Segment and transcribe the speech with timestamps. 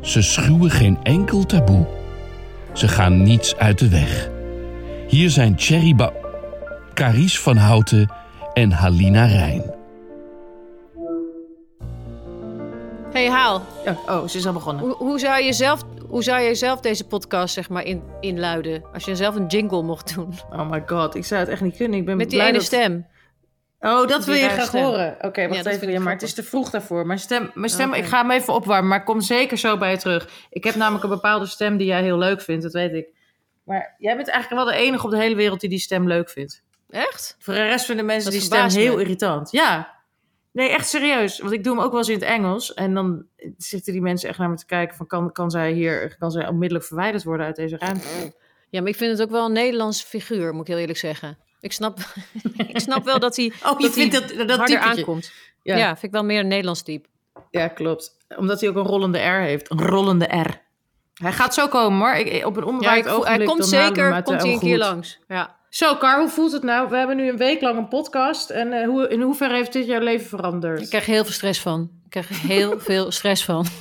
[0.00, 1.86] Ze schuwen geen enkel taboe.
[2.72, 4.30] Ze gaan niets uit de weg.
[5.08, 6.12] Hier zijn Thierry ba
[6.94, 8.12] Carice van Houten
[8.54, 9.62] en Halina Rijn.
[13.12, 14.84] Hey Haal, Ja, oh, ze is al begonnen.
[14.84, 18.82] hoe, hoe, zou je zelf, hoe zou je zelf deze podcast zeg maar in, inluiden?
[18.92, 20.34] Als je zelf een jingle mocht doen.
[20.50, 21.98] Oh my god, ik zou het echt niet kunnen.
[21.98, 22.66] Ik ben Met die blij ene dat...
[22.66, 23.06] stem.
[23.86, 24.84] Oh, dat wil je graag stem.
[24.84, 25.16] horen.
[25.20, 25.90] Oké, wacht even.
[25.90, 27.06] Ja, maar het is te vroeg daarvoor.
[27.06, 29.90] Mijn stem, mijn stem ik ga hem even opwarmen, maar ik kom zeker zo bij
[29.90, 30.28] je terug.
[30.50, 33.08] Ik heb namelijk een bepaalde stem die jij heel leuk vindt, dat weet ik.
[33.64, 36.30] Maar jij bent eigenlijk wel de enige op de hele wereld die die stem leuk
[36.30, 36.62] vindt.
[36.90, 37.36] Echt?
[37.38, 39.00] Voor de rest vinden mensen Dat die stem heel me.
[39.00, 39.50] irritant.
[39.50, 39.94] Ja.
[40.52, 41.38] Nee, echt serieus.
[41.38, 42.74] Want ik doe hem ook wel eens in het Engels.
[42.74, 43.24] En dan
[43.56, 45.06] zitten die mensen echt naar me te kijken van...
[45.06, 48.06] kan, kan zij hier kan zij onmiddellijk verwijderd worden uit deze ruimte?
[48.70, 51.38] Ja, maar ik vind het ook wel een Nederlandse figuur, moet ik heel eerlijk zeggen.
[51.66, 51.98] Ik snap,
[52.72, 55.00] ik snap wel dat hij, Oh, je dat vindt hij dat, dat harder typetje.
[55.00, 55.32] aankomt.
[55.62, 55.76] Ja.
[55.76, 55.88] Ja.
[55.88, 57.08] vind ik wel meer een Nederlands type.
[57.50, 58.16] Ja, klopt.
[58.36, 59.70] Omdat hij ook een rollende R heeft.
[59.70, 60.64] Een rollende R.
[61.14, 62.14] Hij gaat zo komen hoor.
[62.14, 63.36] Ik, op een Ja, onbewaakt ogenblik.
[63.36, 65.18] hij komt zeker komt hij een keer langs.
[65.28, 65.56] Ja.
[65.68, 66.88] Zo, Car, hoe voelt het nou?
[66.88, 68.50] We hebben nu een week lang een podcast.
[68.50, 70.80] En eh, hoe, in hoeverre heeft dit jouw leven veranderd?
[70.80, 71.90] Ik krijg heel veel stress van.
[72.06, 73.66] Ik krijg er heel veel stress van.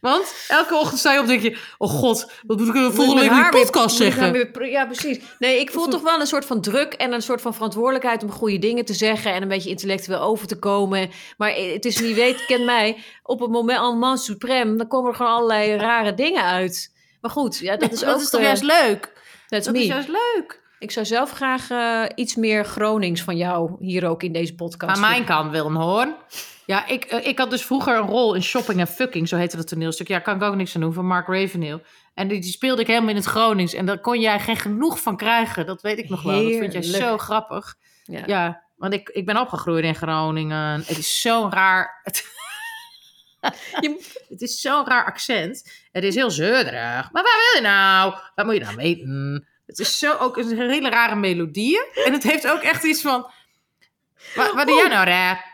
[0.00, 1.58] Want elke ochtend sta je op en denk je...
[1.78, 4.32] Oh god, wat moet ik de volgende week in de podcast zeggen?
[4.32, 5.18] weer- ja, precies.
[5.38, 8.30] Nee, ik voel toch wel een soort van druk en een soort van verantwoordelijkheid om
[8.30, 11.10] goede dingen te zeggen en een beetje intellectueel over te komen.
[11.36, 15.16] Maar het is wie weet, ken mij, op het moment moment suprême, dan komen er
[15.16, 16.94] gewoon allerlei rare dingen uit.
[17.20, 18.20] Maar goed, ja, dat is dat ook.
[18.20, 19.12] is toch eh, juist leuk?
[19.48, 20.60] Dat is juist leuk.
[20.78, 24.94] Ik zou zelf graag eh, iets meer Gronings van jou hier ook in deze podcast.
[24.94, 26.14] Aan mijn kant, Willem Hoorn.
[26.66, 29.56] Ja, ik, eh, ik had dus vroeger een rol in Shopping en Fucking, zo heette
[29.56, 30.08] dat toneelstuk.
[30.08, 31.82] Ja, kan ik ook niks aan doen, van Mark Ravenhill.
[32.14, 33.74] En die, die speelde ik helemaal in het Gronings.
[33.74, 35.66] En daar kon jij geen genoeg van krijgen.
[35.66, 36.42] Dat weet ik nog wel.
[36.42, 37.74] Dat vind jij zo grappig.
[38.04, 38.22] Ja.
[38.26, 40.82] Ja, want ik, ik ben opgegroeid in Groningen.
[40.86, 42.02] Het is zo'n raar...
[43.80, 45.72] Je- het is zo'n raar accent.
[45.92, 46.72] Het is heel zeurderig.
[47.12, 47.22] Maar waar
[47.52, 48.14] wil je nou?
[48.34, 49.46] Wat moet je nou weten?
[49.68, 51.78] Het is zo ook een hele rare melodie.
[52.04, 53.30] En het heeft ook echt iets van...
[54.34, 55.44] Wat, wat doe jij nou, raar?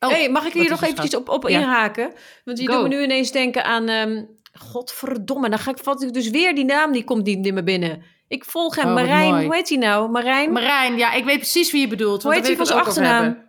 [0.00, 1.58] Oh, hey, mag ik hier nog eventjes op, op Ja.
[1.58, 2.12] inhaken?
[2.44, 2.72] Want je Go.
[2.72, 3.88] doet me nu ineens denken aan...
[3.88, 4.22] ehm
[4.58, 7.62] godverdomme, dan ga ik, vat ik dus weer die naam, die komt niet in me
[7.62, 8.02] binnen.
[8.28, 9.44] Ik volg hem, Oh, Marijn, mooi.
[9.44, 10.10] hoe heet hij nou?
[10.10, 10.52] Marijn?
[10.52, 12.22] Marijn, ja, ik weet precies wie je bedoelt.
[12.22, 13.44] Hoe heet hij van ik zijn achternaam?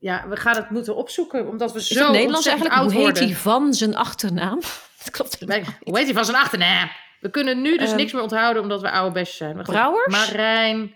[0.00, 2.76] Ja, we gaan het moeten opzoeken, omdat we Is zo Nederlands eigenlijk?
[2.82, 4.60] Hoe heet hij van zijn achternaam?
[4.98, 6.88] Dat klopt Hoe heet hij van zijn achternaam?
[7.20, 9.62] We kunnen nu dus Ehm, niks meer onthouden, omdat we oude bestjes zijn.
[9.62, 10.06] Brouwers?
[10.28, 10.94] Marijn.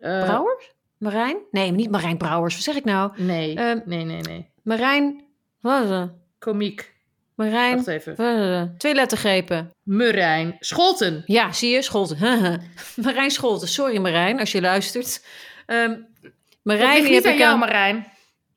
[0.00, 0.72] eh, Brouwers?
[0.98, 1.36] Marijn?
[1.50, 2.54] Nee, niet Marijn Brouwers.
[2.54, 3.12] Wat zeg ik nou?
[3.16, 4.50] Nee, Ehm, nee, nee, nee.
[4.62, 5.24] Marijn...
[5.60, 6.10] Wat?
[6.38, 6.92] Komiek.
[7.34, 7.74] Marijn...
[7.76, 8.24] Wacht even.
[8.58, 8.78] het?
[8.80, 9.70] Twee lettergrepen.
[9.82, 10.56] Marijn.
[10.60, 11.22] Scholten.
[11.26, 11.82] Ja, zie je?
[11.82, 12.18] Scholten.
[13.04, 13.68] Marijn Scholten.
[13.68, 15.24] Sorry Marijn, als je luistert.
[15.66, 15.90] Dat
[16.62, 17.58] Marijn, niet heb aan ik jou, aan...
[17.58, 18.06] Marijn.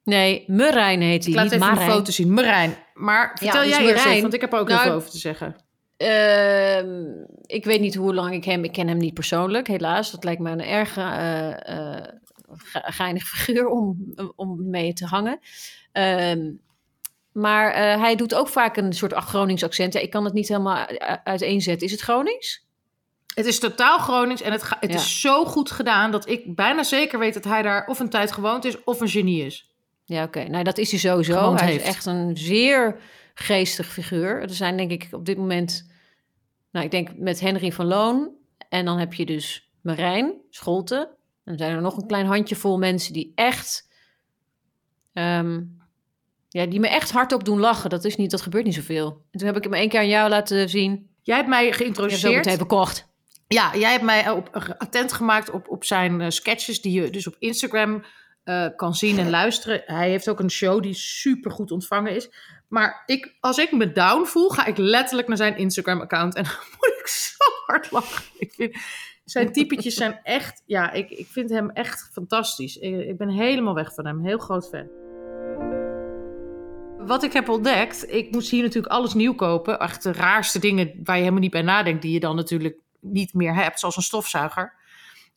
[0.03, 1.89] Nee, Marijn heet hij, Ik laat niet even Marijn.
[1.89, 2.33] een foto zien.
[2.33, 2.75] Marijn.
[2.93, 5.09] Maar vertel dus jij eerst Marijn- even, want ik heb er ook Nou, even over
[5.09, 5.55] te zeggen.
[5.97, 7.05] Ehm,
[7.45, 8.63] ik weet niet hoe lang ik hem...
[8.63, 10.11] Ik ken hem niet persoonlijk, helaas.
[10.11, 12.03] Dat lijkt me een erg eh, eh,
[12.47, 15.39] ge- geinig figuur om, om mee te hangen.
[15.91, 16.51] Ehm,
[17.31, 19.93] maar eh, hij doet ook vaak een soort Gronings accent.
[19.93, 20.85] Ja, ik kan het niet helemaal
[21.23, 21.85] uiteenzetten.
[21.87, 22.65] Is het Gronings?
[23.33, 24.95] Het is totaal Gronings en het, ga- het Ja.
[24.95, 28.31] is zo goed gedaan dat ik bijna zeker weet dat hij daar of een tijd
[28.31, 29.71] gewoond is of een genie is.
[30.05, 30.43] Ja, oké.
[30.43, 31.55] Nou, dat is hij sowieso.
[31.55, 31.81] Hij heeft.
[31.83, 32.99] is echt een zeer
[33.39, 34.41] geestig figuur.
[34.41, 35.91] Er zijn denk ik op dit moment...
[36.71, 38.31] Nou, ik denk met Henry van Loon.
[38.69, 40.99] En dan heb je dus Marijn Scholten.
[40.99, 41.07] En
[41.43, 43.89] dan zijn er nog een klein handjevol mensen die echt...
[45.13, 45.61] ehm,
[46.49, 47.89] ja, die me echt hardop doen lachen.
[47.89, 49.25] Dat, is niet, dat gebeurt niet zoveel.
[49.31, 51.09] En toen heb ik hem één keer aan jou laten zien.
[51.21, 52.35] Jij hebt mij geïntroduceerd.
[52.35, 53.07] meteen verkocht.
[53.47, 57.27] Ja, jij hebt mij op, attent gemaakt op, op zijn eh, sketches die je dus
[57.27, 58.03] op Instagram
[58.43, 59.81] eh, kan zien en luisteren.
[59.85, 62.29] Hij heeft ook een show die super goed ontvangen is.
[62.67, 66.53] Maar ik, als ik me down voel, ga ik letterlijk naar zijn Instagram-account en dan
[66.79, 68.23] moet ik zo hard lachen.
[68.37, 68.77] Ik vind,
[69.25, 72.77] zijn typetjes zijn echt, ja, ik, ik vind hem echt fantastisch.
[72.77, 74.89] Ik, ben helemaal weg van hem, heel groot fan.
[77.07, 79.79] Wat ik heb ontdekt, ik moest hier natuurlijk alles nieuw kopen.
[79.79, 83.33] Echt de raarste dingen waar je helemaal niet bij nadenkt, die je dan natuurlijk niet
[83.33, 84.73] meer hebt, zoals een stofzuiger.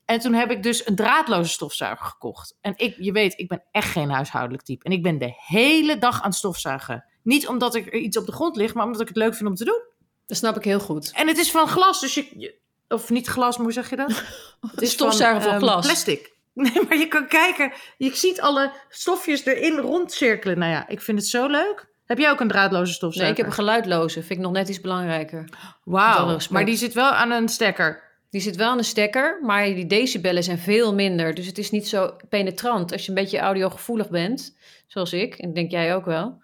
[0.05, 2.59] En toen heb ik dus een draadloze stofzuiger gekocht.
[2.61, 4.85] En ik, je weet, ik ben echt geen huishoudelijk type.
[4.85, 7.05] En ik ben de hele dag aan het stofzuigen.
[7.23, 9.49] Niet omdat ik er iets op de grond ligt, maar omdat ik het leuk vind
[9.49, 9.83] om te doen.
[10.27, 11.11] Dat snap ik heel goed.
[11.15, 12.55] En het is van glas, dus je...
[12.89, 14.09] of niet glas, maar hoe zeg je dat?
[14.71, 15.87] Het is stofzuiger van ehm, glas.
[15.87, 16.29] Plastic.
[16.55, 17.73] Nee, maar je kan kijken.
[17.97, 20.59] Je ziet alle stofjes erin rondcirkelen.
[20.59, 21.89] Nou ja, ik vind het zo leuk.
[22.05, 23.31] Heb jij ook een draadloze Nee, stofzuiger?
[23.31, 24.21] ik heb een geluidloze.
[24.21, 25.49] Vind ik nog net iets belangrijker.
[25.85, 28.03] Wauw, maar die zit wel aan een stekker.
[28.31, 31.35] Die zit wel aan een stekker, maar die decibellen zijn veel minder.
[31.35, 34.57] Dus het is niet zo penetrant als je een beetje audiogevoelig bent,
[34.87, 35.35] zoals ik.
[35.35, 36.43] En denk jij ook wel.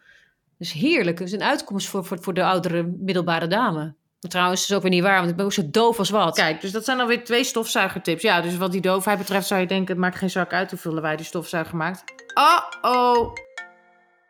[0.59, 1.19] Dus heerlijk.
[1.19, 3.95] Het is een uitkomst voor, voor, voor de oudere middelbare dame.
[4.21, 6.37] Maar trouwens, is ook weer niet waar, want ik ben ook zo doof als wat.
[6.37, 8.23] Kijk, dus dat zijn alweer twee stofzuigertips.
[8.23, 9.89] Ja, dus wat die doofheid betreft zou je denken...
[9.89, 12.05] het maakt geen zak uit hoeveel wij die stofzuiger maakt.
[12.35, 13.33] Oh-oh.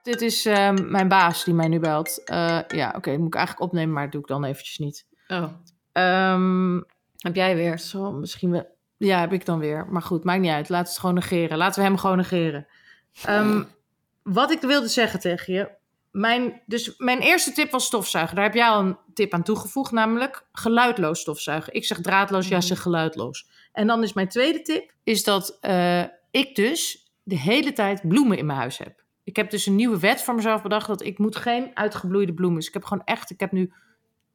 [0.02, 2.24] Dit is ehm, mijn baas die mij nu belt.
[2.24, 5.06] Eh, ja, oké, dat moet ik eigenlijk opnemen, maar dat doe ik dan eventjes niet.
[5.28, 5.44] Oh,
[5.92, 6.80] Ehm,
[7.18, 7.78] heb jij weer.
[7.78, 8.74] zo, misschien wel...
[8.96, 9.86] Ja, heb ik dan weer.
[9.90, 10.68] Maar goed, maakt niet uit.
[10.68, 11.58] Laten we het gewoon negeren.
[11.58, 12.66] Laten we hem gewoon negeren.
[13.24, 13.62] Ehm,
[14.22, 15.70] wat ik wilde zeggen tegen je...
[16.16, 18.36] Mijn, dus mijn eerste tip was stofzuigen.
[18.36, 21.74] Daar heb jij al een tip aan toegevoegd, namelijk geluidloos stofzuigen.
[21.74, 23.48] Ik zeg draadloos, jij zegt geluidloos.
[23.72, 28.38] En dan is mijn tweede tip, is dat eh, ik dus de hele tijd bloemen
[28.38, 29.02] in mijn huis heb.
[29.24, 32.58] Ik heb dus een nieuwe wet voor mezelf bedacht dat ik moet geen uitgebloeide bloemen.
[32.58, 33.72] Dus ik heb gewoon echt, ik heb nu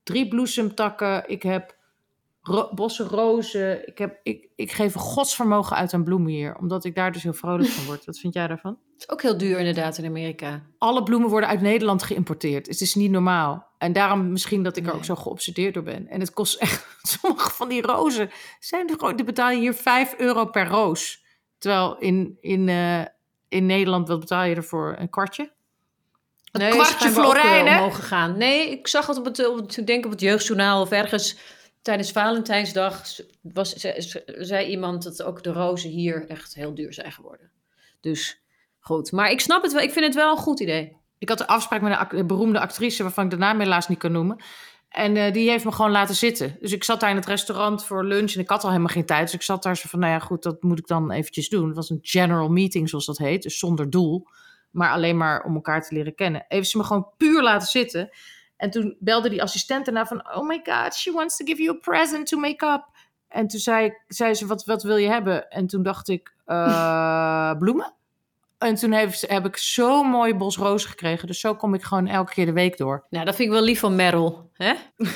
[0.03, 1.75] drie bloesemtakken, ik heb
[2.41, 3.87] ro- bossen rozen.
[3.87, 7.23] Ik, heb, ik, ik geef een godsvermogen uit aan bloemen hier, omdat ik daar dus
[7.23, 8.05] heel vrolijk van word.
[8.05, 8.71] Wat vind jij daarvan?
[8.93, 10.61] Het is ook heel duur inderdaad in Amerika.
[10.77, 12.67] alle bloemen worden uit Nederland geïmporteerd.
[12.67, 13.69] Het is niet normaal.
[13.77, 16.07] En daarom misschien dat ik er ook zo geobsedeerd door ben.
[16.07, 16.87] En het kost echt...
[17.19, 18.29] Sommige van die rozen
[18.59, 19.15] zijn er gewoon...
[19.15, 21.23] Die betaal je hier 5 euro per roos.
[21.57, 23.01] Terwijl in, in, eh,
[23.49, 24.95] in Nederland, wat betaal je ervoor?
[24.99, 25.51] Een kwartje?
[26.51, 27.73] Een Nee, kwartje eh, florijnen?
[27.77, 28.37] omhoog gegaan.
[28.37, 31.37] Nee, ik zag het op het, op het, ik denk op het jeugdjournaal of ergens
[31.81, 33.03] tijdens Valentijnsdag
[33.41, 37.51] was, ze- ze- zei iemand dat ook de rozen hier echt heel duur zijn geworden.
[38.01, 38.41] Dus
[38.79, 39.81] goed, maar ik snap het wel.
[39.81, 40.97] Ik vind het wel een goed idee.
[41.17, 43.03] Ik had een afspraak met een beroemde actrice...
[43.03, 44.43] waarvan ik de naam helaas niet kan noemen.
[44.89, 46.57] En eh, die heeft me gewoon laten zitten.
[46.59, 48.33] Dus ik zat daar in het restaurant voor lunch...
[48.33, 49.21] en ik had al helemaal geen tijd.
[49.25, 51.67] Dus ik zat daar zo van, nou ja, goed, dat moet ik dan eventjes doen.
[51.67, 53.43] Het was een general meeting, zoals dat heet.
[53.43, 54.27] Dus zonder doel.
[54.71, 56.45] Maar alleen maar om elkaar te leren kennen.
[56.47, 58.09] Heeft ze me gewoon puur laten zitten.
[58.61, 60.35] En toen belde die assistent erna van...
[60.35, 62.85] Oh my god, she wants to give you a present to make up.
[63.27, 65.49] En toen zei, zei ze, wat, wat wil je hebben?
[65.49, 67.93] En toen dacht ik, eh, bloemen?
[68.57, 71.27] En toen heeft, heb ik zo'n mooi bos rozen gekregen.
[71.27, 73.05] Dus zo kom ik gewoon elke keer de week door.
[73.09, 74.49] Nou, dat vind ik wel lief van Meryl.
[74.53, 74.73] Hè?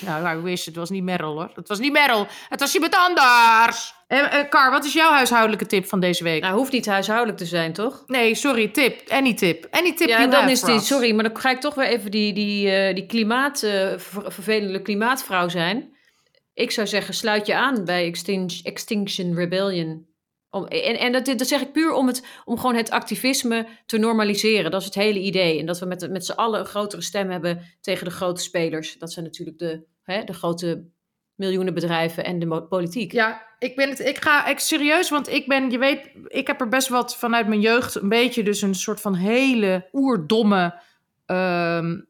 [0.00, 1.50] Nou, nou, ik wist, het was niet Meryl hoor.
[1.54, 2.26] Het was niet Meryl.
[2.48, 3.94] Het was iemand anders.
[4.06, 6.42] Eh, eh, Kar, wat is jouw huishoudelijke tip van deze week?
[6.42, 8.02] Nou, hoeft niet huishoudelijk te zijn, toch?
[8.06, 9.08] Nee, sorry, tip.
[9.08, 9.66] Any tip.
[9.70, 10.80] Any tip ja, you dan is die.
[10.80, 14.32] Sorry, maar dan ga ik toch weer even die, die, eh, die klimaat, eh, ver-
[14.32, 15.94] vervelende klimaatvrouw zijn.
[16.54, 20.06] Ik zou zeggen, sluit je aan bij Extin- Extinction Rebellion.
[20.50, 23.98] Om, en en dat, dat zeg ik puur om, het, om gewoon het activisme te
[23.98, 24.70] normaliseren.
[24.70, 25.58] Dat is het hele idee.
[25.58, 28.98] En dat we met, met z'n allen een grotere stem hebben tegen de grote spelers.
[28.98, 30.84] Dat zijn natuurlijk de, hè, de grote
[31.36, 33.12] miljoenen bedrijven en de politiek.
[33.12, 34.00] Ja, ik ben het.
[34.00, 37.48] Ik ga ik serieus, want ik ben, je weet, ik heb er best wat vanuit
[37.48, 40.80] mijn jeugd een beetje dus een soort van hele oerdomme
[41.26, 42.00] ehm,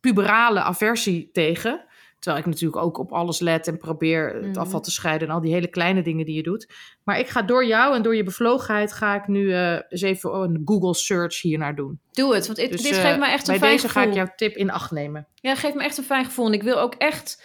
[0.00, 1.84] puberale aversie tegen.
[2.18, 4.58] Terwijl ik natuurlijk ook op alles let en probeer het Mhm.
[4.58, 6.72] afval te scheiden en al die hele kleine dingen die je doet.
[7.04, 10.34] Maar ik ga door jou en door je bevlogenheid ga ik nu eh, eens even
[10.34, 12.00] een Google search hiernaar doen.
[12.12, 14.02] Doe het, want dit, Dus dit eh, geeft me echt een bij fijn deze gevoel.
[14.02, 15.26] ga ik jouw tip in acht nemen.
[15.34, 16.46] Ja, geeft me echt een fijn gevoel.
[16.46, 17.42] En ik wil ook echt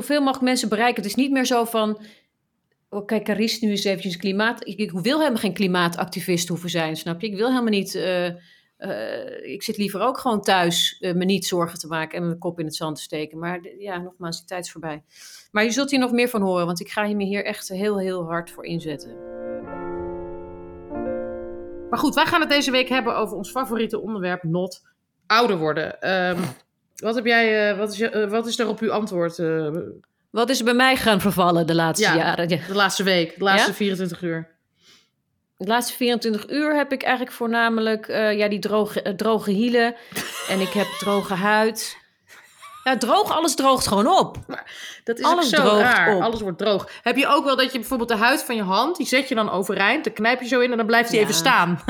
[0.00, 1.02] zoveel mogelijk mensen bereiken.
[1.02, 2.00] Het is niet meer zo van...
[2.90, 4.66] Oh, kijk, Caris nu is eventjes klimaat...
[4.66, 7.26] Ik, ik wil helemaal geen klimaatactivist hoeven zijn, snap je?
[7.26, 7.94] Ik wil helemaal niet...
[7.94, 8.26] eh,
[8.76, 12.18] eh, ik zit liever ook gewoon thuis eh, me niet zorgen te maken...
[12.18, 13.38] en mijn kop in het zand te steken.
[13.38, 15.02] Maar ja, nogmaals, die tijd is voorbij.
[15.50, 16.66] Maar je zult hier nog meer van horen...
[16.66, 19.16] want ik ga me hier echt heel, heel hard voor inzetten.
[21.90, 24.82] Maar goed, wij gaan het deze week hebben over ons favoriete onderwerp, not
[25.26, 26.00] ouder worden.
[26.00, 26.42] Ehm,
[27.02, 29.68] wat, heb jij, eh, wat, is eh, wat is daar op uw antwoord eh,
[30.30, 32.16] Wat is er bij mij gaan vervallen de laatste Ja.
[32.16, 32.48] jaren?
[32.48, 32.58] Ja.
[32.66, 33.76] de laatste week, de laatste Ja?
[33.76, 34.48] 24 uur?
[35.56, 39.94] De laatste 24 uur heb ik eigenlijk voornamelijk ja, die droge, droge hielen.
[40.50, 41.96] en ik heb droge huid.
[42.84, 44.36] Ja, droog, alles droogt gewoon op.
[45.04, 46.14] Dat is Alles ook zo raar.
[46.16, 46.22] op.
[46.22, 46.90] Alles wordt droog.
[47.02, 49.34] Heb je ook wel dat je bijvoorbeeld de huid van je hand, die zet je
[49.34, 51.24] dan overeind, dan knijp je zo in en dan blijft die Ja.
[51.24, 51.80] even staan.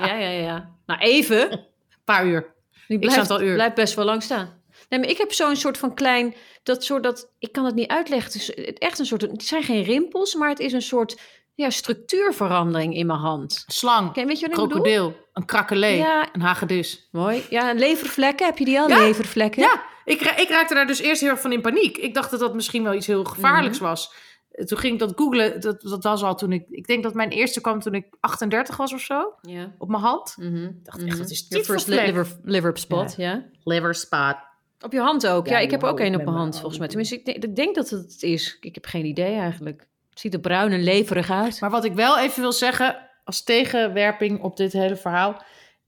[0.00, 0.70] Ja, ja, ja.
[0.86, 1.52] Nou, even.
[1.52, 1.60] Een
[2.04, 2.53] paar uur.
[2.88, 3.54] Die Ik blijft, uur.
[3.54, 4.62] blijft best wel lang staan.
[4.88, 6.34] Nee, maar ik heb zo'n soort van klein...
[6.62, 7.30] Dat soort dat...
[7.38, 8.32] Ik kan het niet uitleggen.
[8.32, 9.20] Het is echt een soort...
[9.22, 11.20] Het zijn geen rimpels, maar het is een soort...
[11.56, 13.64] Ja, structuurverandering in mijn hand.
[13.66, 14.82] Slang, Ken- Weet je wat ik bedoel?
[14.82, 16.28] krokodil, een krakelee, Ja.
[16.32, 17.08] een hagedis.
[17.12, 17.44] Mooi.
[17.50, 18.46] Ja, levervlekken.
[18.46, 18.88] Heb je die al?
[18.88, 18.98] Ja.
[18.98, 19.62] Levervlekken?
[19.62, 21.96] Ja, ik, ik raakte daar dus eerst heel erg van in paniek.
[21.96, 23.88] Ik dacht dat dat misschien wel iets heel gevaarlijks Mhm.
[23.88, 24.12] was.
[24.54, 25.60] Toen ging ik dat googlen.
[25.60, 26.64] Dat, dat was al toen ik...
[26.68, 29.34] Ik denk dat mijn eerste kwam toen ik 38 was of zo.
[29.42, 29.74] Ja.
[29.78, 30.34] Op mijn hand.
[30.38, 30.70] Mhm.
[30.82, 33.44] dacht echt, dat is Your first liver, liver spot, ja.
[33.64, 34.36] Liver spot.
[34.80, 35.46] Op je hand ook?
[35.46, 36.88] Ja, Ja, ik heb ook één op mijn hand, volgens mij.
[36.88, 38.56] Tenminste, ik denk, ik denk dat het het is.
[38.60, 39.86] Ik heb geen idee eigenlijk.
[40.10, 41.60] Het ziet er bruin en leverig uit.
[41.60, 45.42] Maar wat ik wel even wil zeggen, als tegenwerping op dit hele verhaal,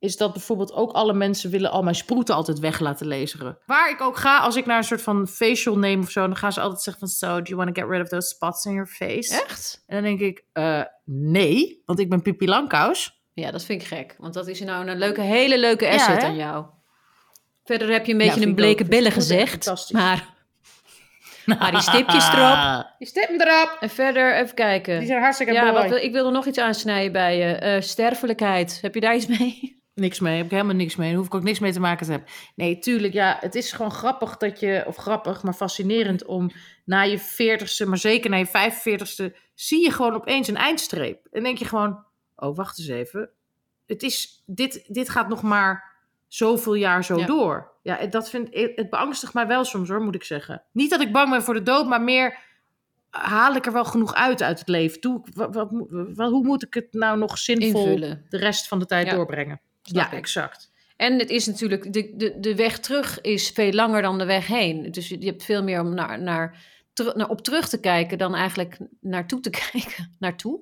[0.06, 3.58] is dat bijvoorbeeld ook alle mensen willen al mijn sproeten altijd weg laten laseren.
[3.66, 6.36] Waar ik ook ga, als ik naar een soort van facial neem of zo, dan
[6.36, 8.64] gaan ze altijd zeggen van, so, do you want to get rid of those spots
[8.64, 9.42] in your face?
[9.42, 9.82] Echt?
[9.86, 13.20] En dan denk ik, eh, nee, want ik ben Pippi Langkous.
[13.32, 14.14] Ja, dat vind ik gek.
[14.18, 16.64] Want dat is nou een leuke, hele leuke asset aan jou.
[17.64, 19.92] Verder heb je een beetje een bleke billen gezegd.
[19.92, 20.34] Maar,
[21.44, 22.86] maar die stipjes erop.
[22.98, 23.76] Die stip erop.
[23.80, 24.98] En verder even kijken.
[24.98, 25.88] Die zijn hartstikke ja, mooi.
[25.88, 27.54] wat, ik wil er nog iets aansnijden bij je.
[27.54, 28.78] Eh, sterfelijkheid.
[28.82, 29.75] Heb je daar iets mee?
[30.00, 31.08] Niks mee, heb ik helemaal niks mee.
[31.08, 32.30] Daar hoef ik ook niks mee te maken te hebben.
[32.54, 36.50] Nee, tuurlijk, ja, het is gewoon grappig dat je, of grappig, maar fascinerend om
[36.84, 41.26] na je veertigste, maar zeker na je vijfenveertigste, zie je gewoon opeens een eindstreep.
[41.30, 42.04] En denk je gewoon,
[42.36, 43.30] oh, wacht eens even.
[43.86, 45.94] Het is, dit, dit gaat nog maar
[46.28, 47.26] zoveel jaar zo Ja.
[47.26, 47.72] door.
[47.82, 50.62] Ja, dat vind, het beangstigt mij wel soms hoor, moet ik zeggen.
[50.72, 52.38] Niet dat ik bang ben voor de dood, maar meer
[53.10, 55.00] haal ik er wel genoeg uit uit het leven.
[55.00, 55.68] Doe, ik- wat, wat,
[56.14, 58.26] wat- hoe moet ik het nou nog zinvol Invullen.
[58.28, 59.14] de rest van de tijd Ja.
[59.14, 59.60] doorbrengen?
[59.94, 60.12] Ja, ik.
[60.12, 60.70] exact.
[60.96, 64.46] En het is natuurlijk, de, de, de weg terug is veel langer dan de weg
[64.46, 64.90] heen.
[64.90, 66.58] Dus je, je hebt veel meer om naar, naar,
[67.14, 70.16] naar, op terug te kijken dan eigenlijk naartoe te kijken.
[70.18, 70.60] Naartoe?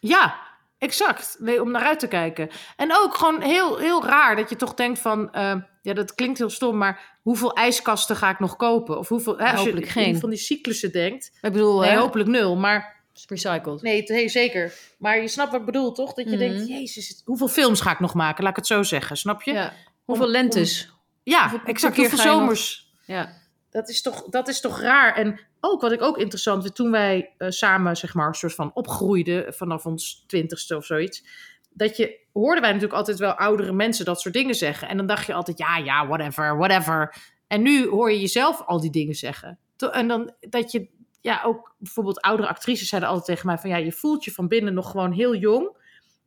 [0.00, 0.36] Ja,
[0.78, 1.36] exact.
[1.38, 2.48] Nee, om naar uit te kijken.
[2.76, 5.32] En ook gewoon heel, heel raar dat je toch denkt van...
[5.32, 8.98] eh, ja, dat klinkt heel stom, maar hoeveel ijskasten ga ik nog kopen?
[8.98, 10.18] Of hoeveel, hè, als Hopelijk je geen.
[10.20, 11.26] van die cyclussen denkt.
[11.42, 12.98] Ik bedoel, Nee, hopelijk nul, maar...
[13.28, 13.82] recycled.
[13.82, 14.72] Nee, nee, zeker.
[14.98, 16.12] Maar je snapt wat ik bedoel, toch?
[16.14, 16.38] Dat je Mhm.
[16.38, 18.42] denkt, jezus, hoeveel films ga ik nog maken?
[18.42, 19.52] Laat ik het zo zeggen, snap je?
[19.52, 19.72] Ja, Ja.
[20.04, 20.92] Hoeveel Om- lentes?
[21.24, 21.96] hoeveel exact.
[21.96, 22.92] Hoeveel nog- zomers?
[23.06, 23.38] Ja.
[23.70, 25.14] Dat is, toch, dat is toch raar.
[25.16, 28.54] En ook wat ik ook interessant vind, toen wij eh, samen, zeg maar, een soort
[28.54, 31.24] van opgroeiden vanaf ons twintigste of zoiets.
[31.70, 34.88] Dat je, hoorden wij natuurlijk altijd wel oudere mensen dat soort dingen zeggen.
[34.88, 37.14] En dan dacht je altijd, ja, ja, whatever, whatever.
[37.46, 39.58] En nu hoor je jezelf al die dingen zeggen.
[39.90, 40.88] En dan dat je,
[41.20, 44.48] ja, ook bijvoorbeeld oudere actrices zeiden altijd tegen mij van, ja, je voelt je van
[44.48, 45.78] binnen nog gewoon heel jong.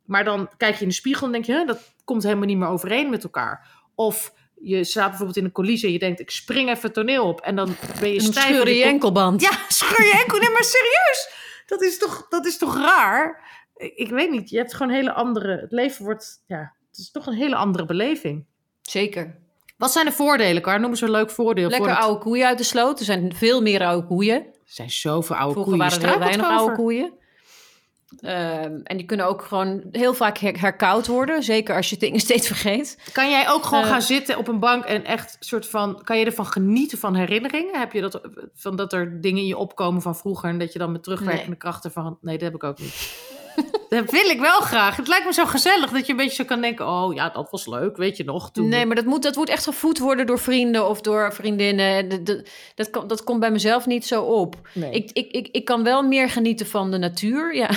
[0.04, 2.58] Maar dan kijk je in de spiegel en denk je, hè, dat komt helemaal niet
[2.58, 3.68] meer overeen met elkaar.
[3.94, 7.24] Of je staat bijvoorbeeld in een coulisse en je denkt, ik spring even het toneel
[7.26, 7.40] op.
[7.40, 8.46] En dan ben je stijf.
[8.46, 9.40] scheur je enkelband.
[9.40, 10.38] Ja, scheur je enkel.
[10.38, 11.32] Nee, maar serieus.
[11.66, 13.42] Dat is toch, dat is toch raar?
[13.76, 14.50] Ik, weet niet.
[14.50, 15.60] Je hebt gewoon hele andere...
[15.60, 16.42] Het leven wordt...
[16.46, 18.44] Ja, het is toch een hele andere beleving.
[18.82, 19.38] Zeker.
[19.76, 20.80] Wat zijn de voordelen, Kar?
[20.80, 21.68] Noem eens een leuk voordeel.
[21.68, 22.98] Lekker voor het- oude koeien uit de sloot.
[22.98, 24.46] Er zijn veel meer oude koeien.
[24.66, 25.90] Er zijn zoveel oude Vroeger koeien.
[25.90, 27.12] waren er heel weinig oude koeien.
[28.20, 31.42] Ehm, en die kunnen ook gewoon heel vaak her- herkoud worden.
[31.42, 32.98] Zeker als je dingen steeds vergeet.
[33.12, 33.90] Kan jij ook gewoon Eh.
[33.90, 36.00] gaan zitten op een bank en echt soort van...
[36.04, 37.78] Kan je ervan genieten van herinneringen?
[37.78, 38.20] Heb je dat,
[38.54, 40.48] van dat er dingen in je opkomen van vroeger...
[40.48, 41.56] en dat je dan met terugwerkende Nee.
[41.58, 42.18] krachten van...
[42.20, 43.14] Nee, dat heb ik ook niet.
[43.88, 44.96] Dat wil ik wel graag.
[44.96, 46.86] Het lijkt me zo gezellig dat je een beetje zo kan denken...
[46.88, 48.50] Oh ja, dat was leuk, weet je nog?
[48.50, 52.08] Toen Nee, maar dat moet, dat moet echt gevoed worden door vrienden of door vriendinnen.
[52.08, 54.56] Dat, dat, dat, kan- dat komt bij mezelf niet zo op.
[54.72, 54.90] Nee.
[54.92, 57.54] Ik, ik, ik, ik kan wel meer genieten van de natuur.
[57.54, 57.70] Ja.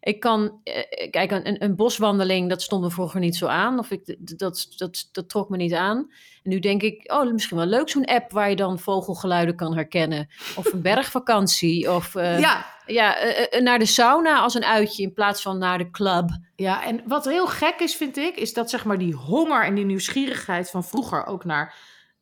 [0.00, 3.78] Ik kan, eh, kijk, een, een boswandeling, dat stond me vroeger niet zo aan.
[3.78, 5.96] Of ik, dat, dat, dat trok me niet aan.
[6.42, 9.74] En nu denk ik, oh, misschien wel leuk zo'n app waar je dan vogelgeluiden kan
[9.74, 10.28] herkennen.
[10.56, 11.92] Of een bergvakantie.
[11.92, 12.66] Of eh, ja.
[12.86, 16.30] ja, eh, naar de sauna als een uitje in plaats van naar de club.
[16.56, 19.74] Ja, en wat heel gek is, vind ik, is dat zeg maar die honger en
[19.74, 21.74] die nieuwsgierigheid van vroeger ook naar,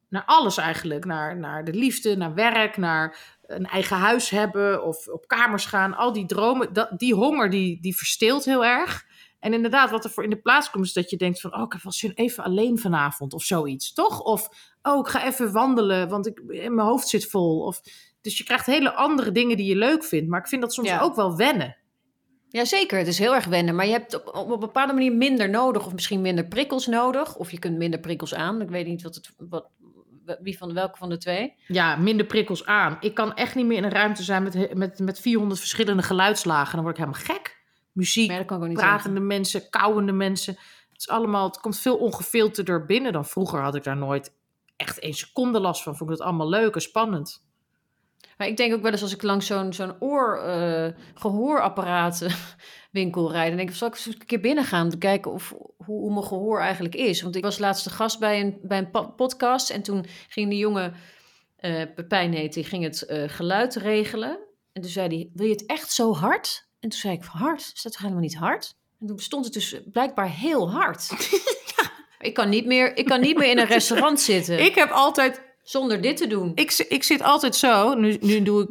[0.09, 1.05] naar alles eigenlijk.
[1.05, 3.17] Naar, naar de liefde, naar werk, naar
[3.49, 5.95] een eigen huis hebben of op kamers gaan.
[5.95, 9.07] Al die dromen, dat, die honger die, die versteelt heel erg.
[9.41, 11.55] En inderdaad, wat er voor in de plaats komt, is dat je denkt van...
[11.55, 14.21] oh, ik heb wel zin even alleen vanavond of zoiets, toch?
[14.21, 14.49] Of,
[14.83, 17.61] oh, ik ga even wandelen, want ik, mijn hoofd zit vol.
[17.61, 17.81] Of,
[18.21, 20.29] dus je krijgt hele andere dingen die je leuk vindt.
[20.29, 21.01] Maar ik vind dat soms Ja.
[21.01, 21.77] ook wel wennen.
[22.49, 23.75] Jazeker, het is heel erg wennen.
[23.75, 25.87] Maar je hebt op, op een bepaalde manier minder nodig.
[25.87, 27.37] Of misschien minder prikkels nodig.
[27.37, 28.61] Of je kunt minder prikkels aan.
[28.61, 29.69] Ik weet niet wat het, wat,
[30.41, 31.55] wie van welke van de twee.
[31.67, 32.97] Ja, minder prikkels aan.
[33.01, 36.75] Ik kan echt niet meer in een ruimte zijn met, met, met 400 verschillende geluidslagen.
[36.75, 37.57] Dan word ik helemaal gek.
[37.93, 40.55] Muziek, pratende mensen, kauwende mensen.
[40.91, 43.61] Het, is allemaal, het komt veel ongefilterder binnen dan vroeger.
[43.61, 44.35] Had ik daar nooit
[44.77, 45.97] echt één seconde last van.
[45.97, 47.47] Vond ik het allemaal leuk en spannend.
[48.37, 50.93] Maar ik denk ook wel eens als ik langs zo'n zo'n oor, eh
[53.03, 53.49] gehoorapparatenwinkel rijd.
[53.49, 56.01] Dan denk ik, zal ik eens een keer binnen gaan om te kijken of, hoe,
[56.01, 57.23] hoe mijn gehoor eigenlijk is.
[57.23, 59.71] Want ik was laatst de gast bij een, bij een podcast.
[59.71, 60.95] En toen ging die jongen,
[61.57, 64.39] eh Pepijn heet, die ging het eh, geluid regelen.
[64.73, 66.69] En toen zei hij, wil je het echt zo hard?
[66.81, 67.71] En toen zei ik, hard?
[67.75, 68.75] Is dat toch helemaal niet hard?
[69.01, 71.09] En toen stond het dus blijkbaar heel hard.
[72.21, 75.43] Ik kan niet meer, ik kan niet meer in een restaurant zitten Ik heb altijd...
[75.63, 76.53] zonder dit te doen.
[76.55, 77.95] Ik, ik zit altijd zo.
[77.95, 78.69] Nu, nu doe ik...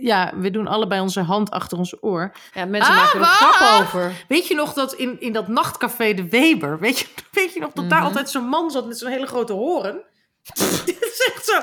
[0.00, 2.32] Ja, we doen allebei onze hand achter ons oor.
[2.54, 3.28] Ja, mensen Ah, maken er wat?
[3.28, 4.24] grap over.
[4.28, 6.78] Weet je nog dat in, in dat nachtcafé De Weber...
[6.78, 8.08] Weet je, weet je nog dat daar Mhm.
[8.08, 10.02] altijd zo'n man zat met zo'n hele grote horen?
[10.84, 11.60] Dit is echt zo...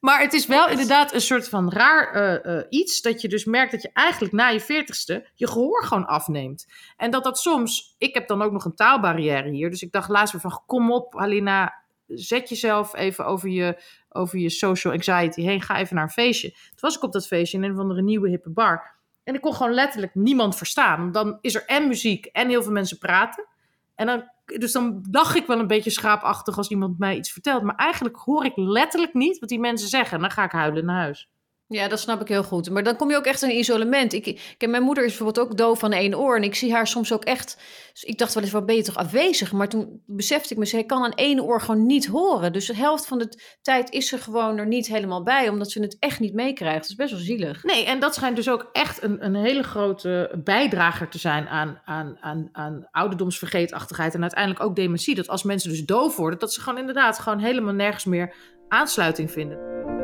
[0.00, 3.00] Maar het is wel inderdaad een soort van raar eh, eh, iets.
[3.02, 6.66] Dat je dus merkt dat je eigenlijk na je veertigste je gehoor gewoon afneemt.
[6.96, 7.94] En dat dat soms...
[7.98, 9.70] Ik heb dan ook nog een taalbarrière hier.
[9.70, 11.81] Dus ik dacht laatst weer van kom op Alina,
[12.14, 15.62] zet jezelf even over je, over je social anxiety heen.
[15.62, 16.50] Ga even naar een feestje.
[16.50, 19.00] Toen was ik op dat feestje in een of andere nieuwe hippe bar.
[19.24, 21.12] En ik kon gewoon letterlijk niemand verstaan.
[21.12, 23.46] Dan is er en muziek en heel veel mensen praten.
[23.94, 27.62] En dan, dus dan dacht ik wel een beetje schaapachtig als iemand mij iets vertelt.
[27.62, 30.14] Maar eigenlijk hoor ik letterlijk niet wat die mensen zeggen.
[30.14, 31.30] En dan ga ik huilen naar huis.
[31.72, 32.70] Ja, dat snap ik heel goed.
[32.70, 34.12] Maar dan kom je ook echt in isolement.
[34.12, 36.36] Ik, mijn moeder is bijvoorbeeld ook doof van één oor.
[36.36, 37.56] En ik zie haar soms ook echt...
[38.00, 39.52] Ik dacht wel eens, wat ben je toch afwezig?
[39.52, 42.52] Maar toen besefte ik me, zij kan aan één oor gewoon niet horen.
[42.52, 45.48] Dus de helft van de tijd is ze gewoon er niet helemaal bij.
[45.48, 46.80] Omdat ze het echt niet meekrijgt.
[46.80, 47.64] Dat is best wel zielig.
[47.64, 51.80] Nee, en dat schijnt dus ook echt een, een hele grote bijdrager te zijn aan,
[51.84, 54.14] aan, aan, aan ouderdomsvergeetachtigheid.
[54.14, 55.14] En uiteindelijk ook dementie.
[55.14, 58.34] Dat als mensen dus doof worden, dat ze gewoon inderdaad gewoon helemaal nergens meer
[58.68, 60.01] aansluiting vinden.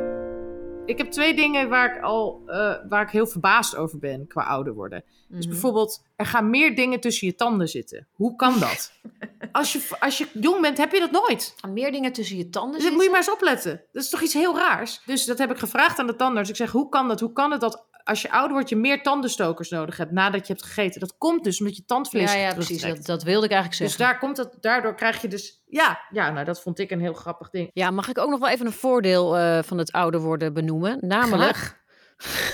[0.89, 4.43] Ik heb twee dingen waar ik al uh, waar ik heel verbaasd over ben qua
[4.43, 5.05] ouder worden.
[5.29, 5.49] Dus Mhm.
[5.49, 8.07] bijvoorbeeld, er gaan meer dingen tussen je tanden zitten.
[8.13, 8.93] Hoe kan dat?
[9.53, 11.55] als, je, als je jong bent, heb je dat nooit.
[11.57, 13.83] Gaan meer dingen tussen je tanden Dus dat moet je maar eens opletten.
[13.93, 15.03] Dat is toch iets heel raars?
[15.07, 16.51] Dus dat heb ik gevraagd aan de tandarts.
[16.51, 17.21] Ik zeg, hoe kan dat?
[17.21, 20.53] Hoe kan het dat als je ouder wordt, je meer tandenstokers nodig hebt nadat je
[20.53, 21.01] hebt gegeten?
[21.01, 22.83] Dat komt dus omdat je tandvlees Ja, ja, precies.
[22.83, 24.07] Dat, dat wilde ik eigenlijk Dus zeggen.
[24.13, 25.63] daar komt dat, daardoor krijg je dus...
[25.67, 27.71] Ja, ja, nou dat vond ik een heel grappig ding.
[27.73, 30.99] Ja, mag ik ook nog wel even een voordeel eh, van het ouder worden benoemen?
[31.01, 31.57] Namelijk...
[31.57, 31.77] Graag.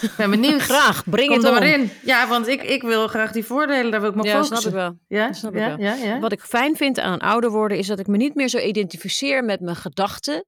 [0.02, 0.60] Ik ben benieuwd.
[0.60, 1.58] Graag, breng Kom het er om.
[1.58, 1.90] maar in.
[2.02, 4.56] Ja, want ik, ik wil graag die voordelen, daar wil ik me op Ja, focussen.
[4.56, 4.98] snap ik wel.
[5.18, 5.78] Ja, Dat snap ik ja, wel.
[5.78, 6.18] ja, ja.
[6.18, 9.44] Wat ik fijn vind aan ouder worden is dat ik me niet meer zo identificeer
[9.44, 10.44] met mijn gedachten.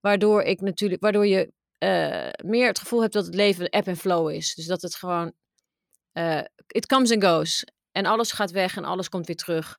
[0.00, 1.52] Waardoor ik natuurlijk, waardoor je
[1.86, 4.54] eh, meer het gevoel hebt dat het leven ebb en flow is.
[4.54, 5.32] Dus dat het gewoon,
[6.12, 7.64] eh it comes and goes.
[7.92, 9.78] En alles gaat weg en alles komt weer terug.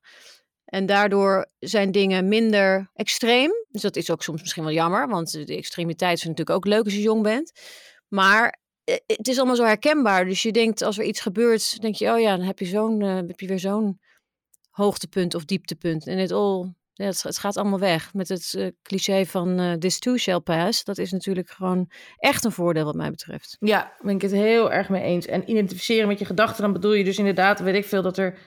[0.64, 3.50] En daardoor zijn dingen minder extreem.
[3.68, 6.84] Dus dat is ook soms misschien wel jammer, want de extremiteit is natuurlijk ook leuk
[6.84, 7.52] als je jong bent.
[8.08, 10.24] Maar eh, het is allemaal zo herkenbaar.
[10.24, 13.00] Dus je denkt, als er iets gebeurt, denk je, oh ja, dan heb je, zo'n,
[13.00, 14.00] heb je weer zo'n
[14.70, 16.06] hoogtepunt of dieptepunt.
[16.06, 18.14] En het all, ja, het, gaat allemaal weg.
[18.14, 20.84] Met het eh, cliché van eh, this too shall pass.
[20.84, 23.56] Dat is natuurlijk gewoon echt een voordeel wat mij betreft.
[23.60, 25.26] Ja, ben ik het heel erg mee eens.
[25.26, 28.38] En identificeren met je gedachten, dan bedoel je dus inderdaad, weet ik veel, dat er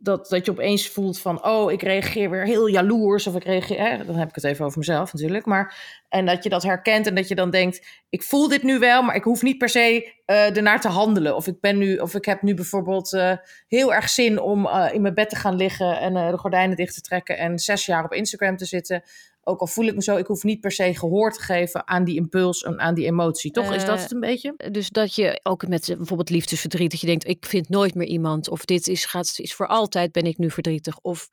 [0.00, 3.26] dat, dat je opeens voelt van, oh, ik reageer weer heel jaloers.
[3.26, 5.46] Of ik reageer, hè, dan heb ik het even over mezelf natuurlijk.
[5.46, 5.76] Maar,
[6.08, 9.02] en dat je dat herkent en dat je dan denkt, ik voel dit nu wel,
[9.02, 11.36] maar ik hoef niet per se eh ernaar te handelen.
[11.36, 13.32] Of ik, ben nu, of ik heb nu bijvoorbeeld eh,
[13.68, 16.94] heel erg zin om eh, in mijn bed te gaan liggen en de gordijnen dicht
[16.94, 19.02] te trekken en zes jaar op Instagram te zitten.
[19.48, 22.04] Ook al voel ik me zo, ik hoef niet per se gehoor te geven aan
[22.04, 23.50] die impuls en aan die emotie.
[23.50, 24.54] Toch is dat Eh, het een beetje?
[24.70, 28.48] Dus dat je ook met bijvoorbeeld liefdesverdriet, dat je denkt, ik vind nooit meer iemand.
[28.48, 30.98] Of dit is, gaat, is voor altijd ben ik nu verdrietig.
[31.00, 31.28] Of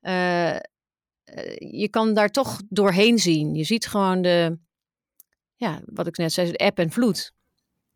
[0.00, 0.58] eh, eh,
[1.58, 3.54] je kan daar toch doorheen zien.
[3.54, 4.58] Je ziet gewoon de,
[5.54, 7.32] ja, wat ik net zei, de ebb en vloed.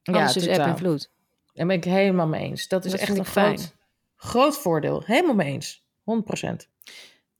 [0.02, 1.10] Alles is ebb en vloed.
[1.52, 2.68] Daar ben ik helemaal mee eens.
[2.68, 3.56] Dat is Dat echt een fijn.
[3.58, 3.74] groot,
[4.16, 5.02] groot voordeel.
[5.04, 5.84] Helemaal mee eens.
[6.04, 6.74] 100%.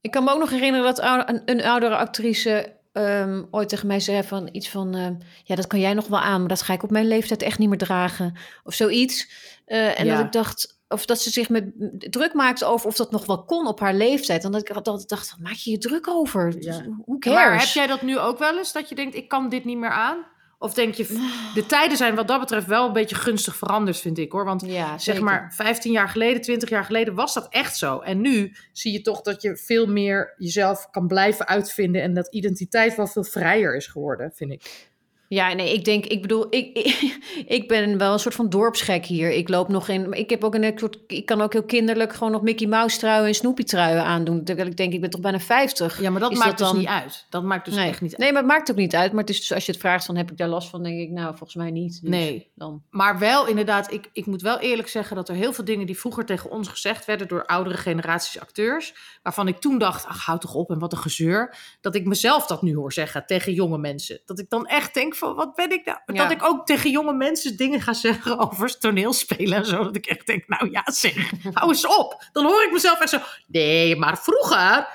[0.01, 3.99] Ik kan me ook nog herinneren dat een, een oudere actrice ehm, ooit tegen mij
[3.99, 4.95] zei van iets van...
[4.95, 7.41] ehm, ja, dat kan jij nog wel aan, maar dat ga ik op mijn leeftijd
[7.41, 8.37] echt niet meer dragen.
[8.63, 9.29] Of zoiets.
[9.65, 10.15] Eh, en Ja.
[10.15, 10.75] dat ik dacht...
[10.89, 11.65] Of dat ze zich met
[11.97, 14.43] druk maakte over of dat nog wel kon op haar leeftijd.
[14.43, 16.55] En dat ik altijd dacht, maak je je druk over?
[16.59, 16.81] Ja.
[17.05, 17.37] Hoe cares?
[17.39, 18.73] Maar heb jij dat nu ook wel eens?
[18.73, 20.17] Dat je denkt, ik kan dit niet meer aan?
[20.59, 21.03] Of denk je,
[21.53, 24.45] de tijden zijn wat dat betreft wel een beetje gunstig veranderd, vind ik hoor.
[24.45, 27.99] Want Ja, zeg maar 15 jaar geleden, 20 jaar geleden was dat echt zo.
[27.99, 32.01] En nu zie je toch dat je veel meer jezelf kan blijven uitvinden.
[32.01, 34.89] En dat identiteit wel veel vrijer is geworden, vind ik.
[35.29, 37.17] Ja, nee, ik denk, ik bedoel, ik, ik,
[37.57, 39.31] ik ben wel een soort van dorpsgek hier.
[39.31, 42.31] Ik loop nog in, ik heb ook een soort, ik kan ook heel kinderlijk gewoon
[42.31, 44.43] nog Mickey Mouse truien en Snoopy truien aandoen.
[44.43, 46.01] Terwijl ik denk, ik ben toch bijna 50.
[46.01, 47.25] Ja, maar dat Is maakt dat dus dan- niet uit.
[47.29, 47.87] Dat maakt dus nee.
[47.89, 48.19] echt niet uit.
[48.19, 49.11] nee, maar het maakt ook niet uit.
[49.11, 50.83] Maar het is dus, als je het vraagt, dan heb ik daar last van.
[50.83, 52.01] denk ik, nou, volgens mij niet.
[52.01, 52.51] Dus Nee.
[52.55, 52.83] Dan.
[52.89, 55.97] Maar wel inderdaad, ik, ik moet wel eerlijk zeggen dat er heel veel dingen die
[55.97, 60.41] vroeger tegen ons gezegd werden door oudere generaties acteurs, waarvan ik toen dacht, ach houd
[60.41, 63.77] toch op en wat een gezeur, dat ik mezelf dat nu hoor zeggen tegen jonge
[63.77, 64.19] mensen.
[64.25, 65.97] Dat ik dan echt denk van, wat ben ik nou?
[66.05, 66.13] Ja.
[66.23, 70.05] Dat ik ook tegen jonge mensen dingen ga zeggen over toneelspelen en zo, dat ik
[70.05, 72.23] echt denk, nou ja zeg, hou eens op.
[72.31, 74.87] Dan hoor ik mezelf echt zo, nee, maar vroeger.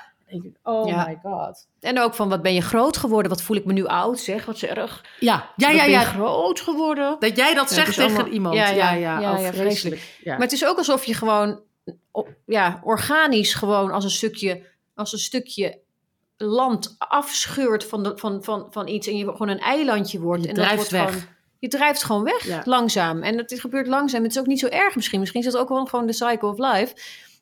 [0.63, 1.05] Oh Ja.
[1.07, 1.67] my god.
[1.79, 3.31] En ook van, wat ben je groot geworden?
[3.31, 4.45] Wat voel ik me nu oud, zeg?
[4.45, 5.05] Wat is erg.
[5.19, 6.01] Ja, ja, ja, ben je ja.
[6.03, 7.15] groot geworden.
[7.19, 8.55] Dat jij dat zegt tegen allemaal- iemand.
[8.55, 10.17] Ja, Ja, ja, oh, ja, vreselijk.
[10.23, 10.31] Ja.
[10.31, 11.59] Maar het is ook alsof je gewoon,
[12.45, 14.63] ja, organisch gewoon als een stukje,
[14.95, 15.79] als een stukje
[16.37, 20.43] land afscheurt van, de, van, van, van iets en je gewoon een eilandje wordt.
[20.43, 21.19] Je en dat drijft wordt weg.
[21.19, 22.61] Gewoon, je drijft gewoon weg, Ja.
[22.65, 23.21] langzaam.
[23.21, 24.23] En het gebeurt langzaam.
[24.23, 25.19] Het is ook niet zo erg misschien.
[25.19, 26.95] Misschien is dat ook wel gewoon de cycle of life.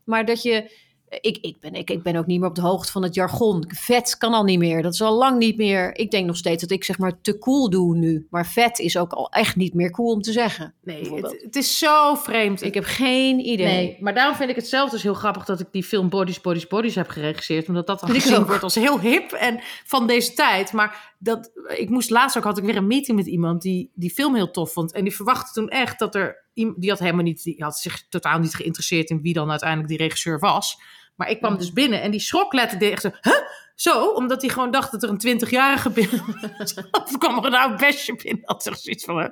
[0.04, 0.72] Maar dat je
[1.20, 3.64] ik, ik, ben, ik, ik ben ook niet meer op de hoogte van het jargon.
[3.68, 4.82] Vet kan al niet meer.
[4.82, 5.98] Dat is al lang niet meer.
[5.98, 8.28] Ik denk nog steeds dat ik zeg maar te cool doe nu.
[8.30, 10.74] Maar vet is ook al echt niet meer cool om te zeggen.
[10.84, 12.62] Nee, het, het is zo vreemd.
[12.62, 13.66] Ik heb geen idee.
[13.66, 16.42] Nee, maar daarom vind ik het zelf dus heel grappig dat ik die film Bodies,
[16.42, 17.68] Bodies, Bodies heb geregisseerd.
[17.68, 20.74] Omdat dat dan gezien wordt als heel hip en van deze tijd.
[20.74, 24.12] Maar dat, ik moest laatst ook, had ik weer een meeting met iemand die die
[24.12, 24.92] film heel tof vond.
[24.92, 28.40] En die verwachtte toen echt dat er, die had helemaal niet, die had zich totaal
[28.40, 30.78] niet geïnteresseerd in wie dan uiteindelijk die regisseur was.
[31.22, 31.60] Maar ik kwam Mhm.
[31.60, 33.34] dus binnen en die schrok letterlijk echt zo, huh?
[33.76, 36.22] Zo, omdat hij gewoon dacht dat er een 20-jarige binnen
[37.04, 38.42] Of kwam er een oud bestje binnen.
[38.46, 39.28] Had zich zoiets van, hè?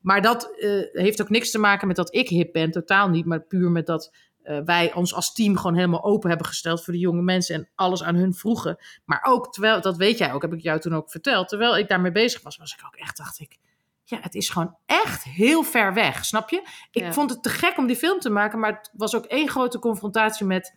[0.00, 3.24] Maar dat eh, heeft ook niks te maken met dat ik hip ben, totaal niet.
[3.26, 6.92] Maar puur met dat eh, wij ons als team gewoon helemaal open hebben gesteld voor
[6.92, 8.76] de jonge mensen en alles aan hun vroegen.
[9.04, 11.48] Maar ook, terwijl, dat weet jij ook, heb ik jou toen ook verteld.
[11.48, 13.58] Terwijl ik daarmee bezig was, was ik ook echt, dacht ik,
[14.04, 16.62] ja, het is gewoon echt heel ver weg, snap je?
[16.90, 17.12] Ik Ja.
[17.12, 19.78] vond het te gek om die film te maken, maar het was ook één grote
[19.78, 20.72] confrontatie met,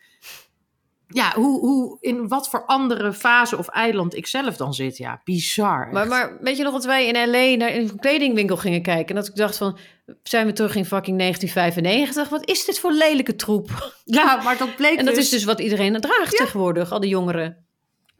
[1.08, 4.98] ja, hoe, hoe, in wat voor andere fase of eiland ik zelf dan zit.
[4.98, 5.90] Ja, bizar.
[5.92, 6.12] Maar, echt.
[6.12, 7.56] maar weet je nog dat wij in L.A.
[7.58, 9.08] naar een kledingwinkel gingen kijken?
[9.08, 9.78] En dat ik dacht van,
[10.24, 12.30] zijn we terug in fucking 1995?
[12.30, 13.94] Wat is dit voor lelijke troep?
[14.04, 15.24] ja, maar dat bleek En dat dus...
[15.24, 17.65] is dus wat iedereen draagt tegenwoordig, al die jongeren.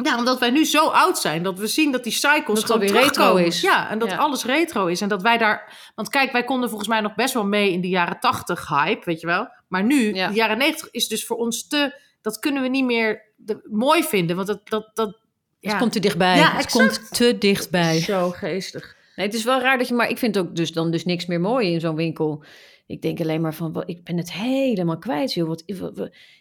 [0.04, 2.82] Ja, omdat wij nu zo oud zijn dat we zien dat die cycles Dat gewoon
[2.88, 3.46] alweer retro terugkomen.
[3.46, 3.62] is.
[3.62, 4.18] Ja, en dat Ja.
[4.18, 5.02] alles retro is.
[5.02, 5.92] En dat wij daar...
[5.96, 9.02] Want kijk, wij konden volgens mij nog best wel mee in de jaren tachtig hype,
[9.06, 9.48] weet je wel.
[9.68, 10.28] Maar nu, Ja.
[10.28, 12.00] de jaren negentig is dus voor ons te...
[12.22, 14.70] Dat kunnen we niet meer de- mooi vinden, want dat...
[14.70, 15.18] dat, dat
[15.60, 16.38] ja, Het komt te dichtbij.
[16.38, 18.00] Ja, het komt te dichtbij.
[18.00, 18.96] zo geestig.
[19.16, 21.26] Nee, het is wel raar dat je, maar ik vind ook dus dan dus niks
[21.26, 22.44] meer mooi in zo'n winkel.
[22.88, 25.48] Ik denk alleen maar van, ik ben het helemaal kwijt, joh.
[25.48, 25.64] Wat,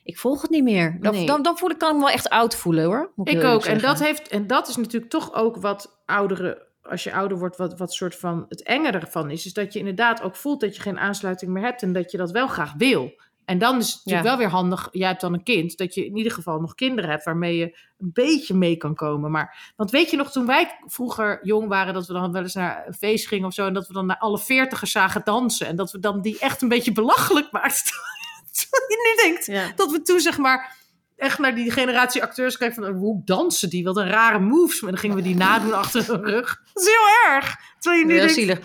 [0.02, 0.96] ik, volg het niet meer.
[1.00, 1.26] Dan, Nee.
[1.26, 3.12] dan, dan voel ik kan ik me wel echt oud voelen, hoor.
[3.14, 3.64] Moet Ik ook.
[3.64, 7.57] En dat, heeft, en dat is natuurlijk toch ook wat ouderen, als je ouder wordt,
[7.57, 9.46] wat, wat soort van het enge ervan is.
[9.46, 12.16] Is dat je inderdaad ook voelt dat je geen aansluiting meer hebt en dat je
[12.16, 13.12] dat wel graag wil.
[13.44, 14.30] En dan is het natuurlijk Ja.
[14.30, 17.11] wel weer handig, jij hebt dan een kind, dat je in ieder geval nog kinderen
[17.11, 17.64] hebt waarmee je
[17.98, 19.30] een beetje mee kan komen.
[19.30, 22.54] Maar, want weet je nog, toen wij vroeger jong waren, dat we dan wel eens
[22.54, 25.66] naar een feest gingen of zo, en dat we dan naar alle veertigers zagen dansen.
[25.66, 27.92] En dat we dan die echt een beetje belachelijk maakten.
[28.52, 29.72] Terwijl je nu denkt, Ja.
[29.76, 30.76] dat we toen zeg maar
[31.16, 33.85] echt naar die generatie acteurs kijken van hoe dansen die?
[33.85, 34.81] Wat een rare moves.
[34.81, 36.62] En dan gingen we die nadoen achter hun rug.
[36.72, 37.57] Dat is heel erg.
[37.79, 38.59] Terwijl je nu Heel denkt, zielig.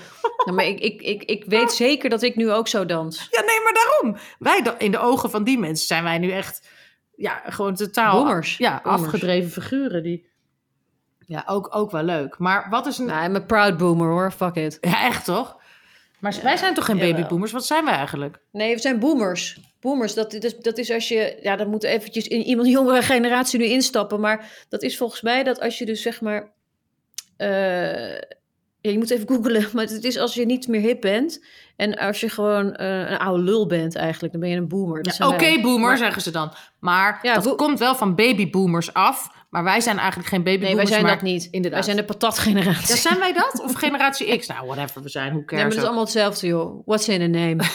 [0.45, 3.27] Nou, maar ik, ik, ik, ik weet zeker dat ik nu ook zo dans.
[3.31, 4.17] ja nee, maar daarom.
[4.39, 6.67] Wij, in de ogen van die mensen zijn wij nu echt,
[7.15, 8.57] ja, gewoon totaal Boomers.
[8.57, 10.03] Ja, afgedreven figuren.
[10.03, 10.27] Die,
[11.25, 12.37] ja, ook, ook wel leuk.
[12.37, 14.31] Maar wat is een, Nou, I'm a proud boomer, hoor.
[14.31, 14.77] Fuck it.
[14.81, 15.57] ja echt toch?
[16.19, 17.51] Maar wij zijn toch geen babyboomers?
[17.51, 18.39] Wat zijn wij eigenlijk?
[18.51, 19.59] Nee, we zijn boomers.
[19.79, 21.39] Boomers, dat, dat, is, dat is als je...
[21.41, 24.19] Ja, dan moet eventjes in iemand jongere generatie nu instappen.
[24.19, 26.51] Maar dat is volgens mij dat als je dus zeg maar...
[27.37, 28.21] eh,
[28.81, 29.67] ja, je moet even googlen.
[29.73, 31.45] Maar het is als je niet meer hip bent...
[31.75, 34.31] en als je gewoon eh, een oude lul bent eigenlijk...
[34.31, 35.05] dan ben je een boomer.
[35.17, 36.53] Ja, Oké, boomer, Maar- zeggen ze dan.
[36.79, 39.37] Maar Ja, dat komt wel van babyboomers af.
[39.49, 40.89] Maar wij zijn eigenlijk geen Nee, babyboomers.
[40.89, 41.47] wij zijn maar dat niet.
[41.51, 41.85] Inderdaad.
[41.85, 42.95] Wij zijn de patatgeneratie.
[42.95, 43.61] Ja, zijn wij dat?
[43.63, 44.47] Of generatie X?
[44.47, 45.31] Nou, whatever we zijn.
[45.31, 45.63] Hoe cares?
[45.63, 46.81] maar het is allemaal hetzelfde, joh.
[46.85, 47.63] What's in a name?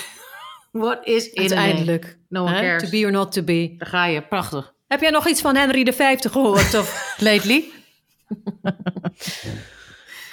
[0.71, 1.61] What is in a name?
[1.62, 2.19] Uiteindelijk.
[2.29, 2.83] No one cares.
[2.83, 3.75] To be or not to be.
[3.79, 4.23] Daar ga je.
[4.23, 4.75] Prachtig.
[4.88, 6.75] Heb jij nog iets van Henry V gehoord?
[6.75, 7.64] Of lately?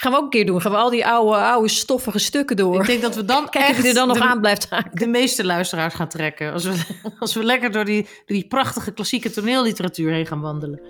[0.01, 0.61] Gaan we ook een keer doen.
[0.61, 2.79] Gaan we al die oude, oude stoffige stukken door.
[2.79, 4.99] Ik denk dat we dan Kijk echt je er dan nog de, aan blijft haken.
[4.99, 6.53] de meeste luisteraars gaan trekken.
[6.53, 6.85] Als we,
[7.19, 10.81] als we lekker door die, door die prachtige klassieke toneelliteratuur heen gaan wandelen.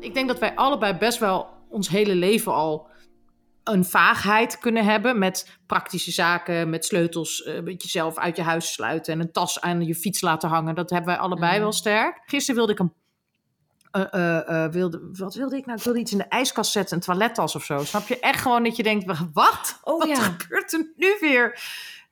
[0.00, 2.86] Ik denk dat wij allebei best wel ons hele leven al
[3.64, 8.72] een vaagheid kunnen hebben met praktische zaken, met sleutels, eh, met jezelf uit je huis
[8.72, 10.74] sluiten en een tas aan je fiets laten hangen.
[10.74, 11.60] Dat hebben wij allebei Mhm.
[11.60, 12.22] wel sterk.
[12.26, 12.92] Gisteren wilde ik een.
[13.90, 15.78] Eh, eh, eh, wilde, wat wilde ik nou?
[15.78, 17.84] Ik wilde iets in de ijskast zetten, een toilettas of zo.
[17.84, 18.18] Snap je?
[18.20, 19.80] Echt gewoon dat je denkt, wat?
[19.82, 20.14] Oh wat ja.
[20.14, 21.60] gebeurt er nu weer?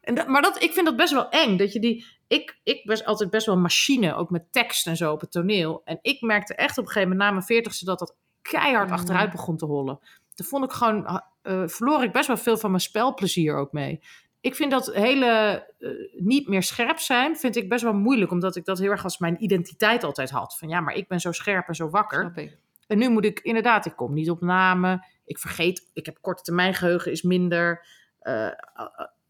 [0.01, 1.57] En dat, maar dat, ik vind dat best wel eng.
[1.57, 5.13] Dat je die, ik, ik was altijd best wel machine, ook met tekst en zo
[5.13, 5.83] op het toneel.
[5.85, 8.95] En ik merkte echt op een gegeven moment na mijn veertigste dat dat keihard Mm.
[8.95, 9.99] achteruit begon te hollen.
[10.35, 11.23] Toen vond ik gewoon,
[11.67, 14.01] verloor ik best wel veel van mijn spelplezier ook mee.
[14.47, 15.27] Ik vind dat hele
[15.79, 18.31] eh, niet meer scherp zijn, vind ik best wel moeilijk.
[18.31, 20.57] Omdat ik dat heel erg als mijn identiteit altijd had.
[20.59, 22.33] Van ja, maar ik ben zo scherp en zo wakker.
[22.35, 22.57] Ik.
[22.87, 25.07] En nu moet ik inderdaad, ik kom niet op namen.
[25.25, 27.87] Ik vergeet, ik heb korte termijn geheugen is minder.
[28.21, 28.53] Eh, eh,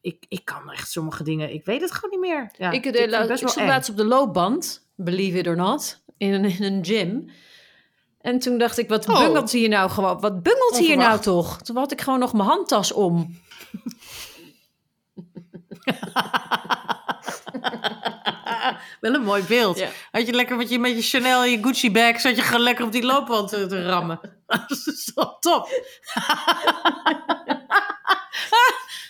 [0.00, 2.50] ik, ik kan echt sommige dingen, ik weet het gewoon niet meer.
[2.58, 5.56] Ja, ik, de, het la- best ik stond laatst op de loopband, believe it or
[5.56, 7.30] not, in een, in een gym.
[8.20, 9.18] En toen dacht ik, wat Oh.
[9.18, 10.20] bungelt hier nou gewoon?
[10.20, 11.62] Wat bungelt hier nou toch?
[11.62, 13.44] Toen had ik gewoon nog mijn handtas om.
[19.00, 19.78] Wel een mooi beeld.
[19.78, 19.88] Ja.
[20.10, 22.62] Had je lekker met je, met je Chanel en je Gucci bag, zat je gewoon
[22.62, 24.20] lekker op die loopband te, te rammen.
[24.46, 25.68] Dat is wel top.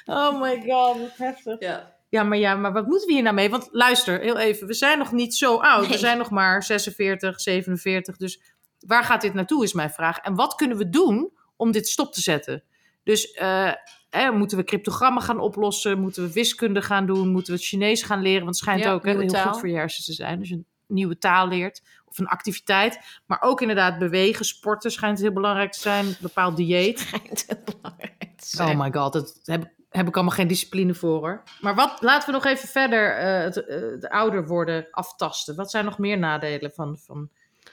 [0.04, 1.60] oh my god, wat heftig.
[1.60, 1.94] Ja.
[2.08, 3.50] Ja, maar ja, maar wat moeten we hier nou mee?
[3.50, 5.88] Want luister, heel even, we zijn nog niet zo oud.
[5.88, 8.16] We zijn nog maar 46, 47.
[8.16, 8.40] Dus
[8.78, 10.18] waar gaat dit naartoe, is mijn vraag.
[10.18, 12.62] En wat kunnen we doen om dit stop te zetten?
[13.06, 13.72] Dus eh,
[14.10, 15.98] hè, moeten we cryptogrammen gaan oplossen?
[16.00, 17.28] Moeten we wiskunde gaan doen?
[17.28, 18.44] Moeten we het Chinees gaan leren?
[18.44, 19.48] Want het schijnt Ja, ook hè, heel taal.
[19.52, 20.38] goed voor je hersens te zijn.
[20.38, 23.00] Als je een nieuwe taal leert of een activiteit.
[23.26, 26.06] Maar ook inderdaad bewegen, sporten schijnt heel belangrijk te zijn.
[26.06, 26.98] Een bepaald dieet.
[27.08, 28.68] Schijnt heel belangrijk te zijn.
[28.78, 31.42] Oh my god, dat heb, ik- heb ik allemaal geen discipline voor hoor.
[31.60, 35.56] Maar wat, laten we nog even verder eh, het, eh, het ouder worden aftasten.
[35.56, 37.28] Wat zijn nog meer nadelen van, van,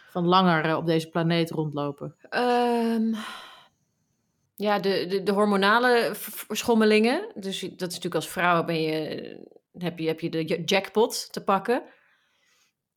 [0.10, 2.16] van langer op deze planeet rondlopen?
[2.30, 3.14] Ehm,
[4.64, 7.32] ja, de, de, de hormonale verschommelingen.
[7.36, 9.48] Dus dat is natuurlijk als vrouw ben je,
[9.78, 11.84] heb, je, heb je de jackpot te pakken.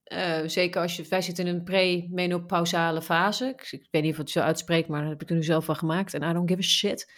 [0.05, 3.47] Eh, zeker als je, wij zitten in een pre-menopausale fase.
[3.47, 5.65] Ik, ik weet niet of het zo uitspreekt, maar dat heb ik er nu zelf
[5.65, 6.15] van gemaakt.
[6.15, 7.13] En I don't give a shit.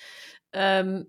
[0.51, 1.03] Ehm,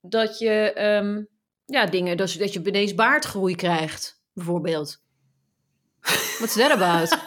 [0.00, 1.22] dat je, ehm,
[1.64, 5.02] ja, dingen, dus, dat je ineens baardgroei krijgt, bijvoorbeeld.
[6.38, 7.18] What's that about?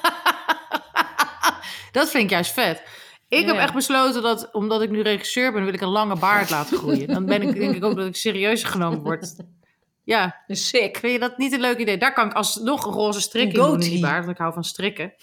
[1.98, 2.84] dat vind ik juist vet.
[3.39, 3.62] Ik heb Ja.
[3.62, 7.08] echt besloten dat, omdat ik nu regisseur ben, wil ik een lange baard laten groeien.
[7.08, 9.36] Dan ben ik, denk ik ook dat ik serieus genomen word.
[10.04, 10.98] Ja, Sick.
[10.98, 11.98] vind je dat niet een leuk idee?
[11.98, 14.54] Daar kan ik alsnog een roze strik in doen in die baard, want ik hou
[14.54, 15.13] van strikken.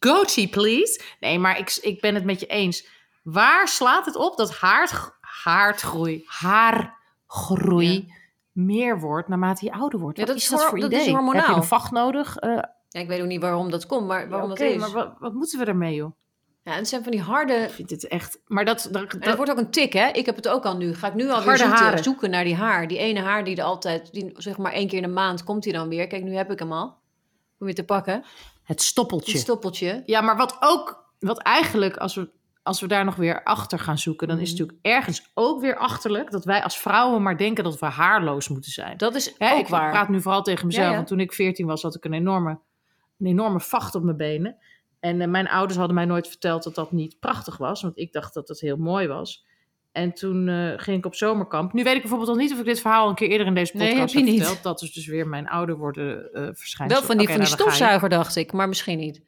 [0.00, 1.00] Goatee, please.
[1.20, 2.86] Nee, maar ik, ik ben het met je eens.
[3.22, 8.12] Waar slaat het op dat haard, haardgroei, haargroei
[8.52, 10.18] meer wordt naarmate je ouder wordt?
[10.18, 11.06] Ja, dat is dat voor dat idee?
[11.06, 11.40] is hormonaal.
[11.42, 12.36] Heb je een vacht nodig?
[12.36, 14.76] Eh, Ja, ik weet ook niet waarom dat komt, maar waarom dat is.
[14.80, 16.10] maar wat, wat moeten we ermee, joh?
[16.68, 17.52] Ja, en het zijn van die harde...
[17.54, 18.38] Ik vind dit echt...
[18.46, 18.88] Maar dat...
[18.92, 20.08] dat, het wordt ook een tik, hè?
[20.08, 20.94] Ik heb het ook al nu.
[20.94, 22.88] Ga ik nu alweer Harde zoeken, naar die haar.
[22.88, 25.62] Die ene haar die er altijd, die, zeg maar één keer in de maand komt
[25.62, 26.06] die dan weer.
[26.06, 26.84] Kijk, nu heb ik hem al.
[27.58, 28.14] Om weer te pakken.
[28.14, 28.24] het
[28.62, 29.38] Het stoppeltje.
[29.38, 30.02] stoppeltje.
[30.06, 31.06] Ja, maar wat ook...
[31.18, 32.28] Wat eigenlijk, als we,
[32.62, 34.28] als we daar nog weer achter gaan zoeken...
[34.28, 34.66] dan is het Mhm.
[34.68, 36.30] natuurlijk ergens ook weer achterlijk...
[36.30, 38.96] dat wij als vrouwen maar denken dat we haarloos moeten zijn.
[38.96, 39.90] Dat is Hè, ook ik waar.
[39.90, 40.84] praat nu vooral tegen mezelf.
[40.84, 40.96] Ja, ja.
[40.96, 42.58] Want toen ik 14 was, had ik een enorme,
[43.18, 44.56] een enorme vacht op mijn benen.
[45.00, 47.82] En eh, mijn ouders hadden mij nooit verteld dat dat niet prachtig was.
[47.82, 49.46] Want ik dacht dat dat heel mooi was.
[49.92, 51.72] En toen eh, ging ik op zomerkamp.
[51.72, 53.76] Nu weet ik bijvoorbeeld nog niet of ik dit verhaal een keer eerder in deze
[53.76, 54.44] Nee, podcast heb je heb niet.
[54.46, 54.62] verteld.
[54.62, 56.98] Dat is dus weer mijn ouder worden verschijnsel.
[56.98, 58.52] Wel van die, van nou, stofzuiger, dacht ik.
[58.52, 59.20] Maar misschien niet.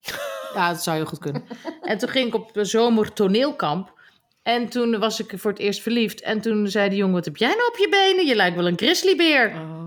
[0.54, 1.44] Ja, dat zou heel goed kunnen.
[1.82, 3.94] en toen ging ik op zomer toneelkamp.
[4.42, 6.20] En toen was ik voor het eerst verliefd.
[6.20, 8.26] En toen zei de jongen, wat heb jij nou op je benen?
[8.26, 9.50] Je lijkt wel een grizzlybeer.
[9.54, 9.86] Oh.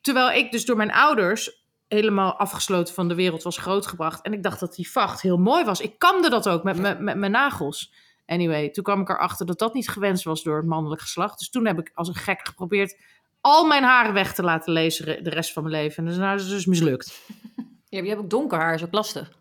[0.00, 1.57] Terwijl ik dus door mijn ouders
[1.88, 4.22] helemaal afgesloten van de wereld was grootgebracht.
[4.22, 5.80] En ik dacht dat die vacht heel mooi was.
[5.80, 7.92] Ik kamde dat ook met, met, met mijn nagels.
[8.26, 11.38] Anyway, toen kwam ik erachter dat dat niet gewenst was door het mannelijk geslacht.
[11.38, 12.96] Dus toen heb ik als een gek geprobeerd
[13.40, 15.96] al mijn haren weg te laten lezen de rest van mijn leven.
[15.98, 17.12] En dat is nou dus mislukt.
[17.90, 19.32] Ja, je hebt ook donker haar, is ook lastig.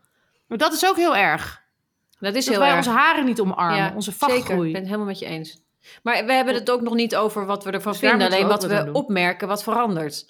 [0.48, 1.62] Maar dat is ook heel erg.
[2.20, 2.78] Dat is Dat heel wij erg.
[2.88, 4.66] onze haren niet omarmen, Ja, onze Zeker, ik vachtgroei.
[4.72, 5.62] ben het helemaal met je eens.
[6.04, 8.28] Maar we hebben het ook nog niet over wat we ervan Dus vinden.
[8.28, 8.94] Alleen wat we doen.
[8.94, 10.30] opmerken wat verandert.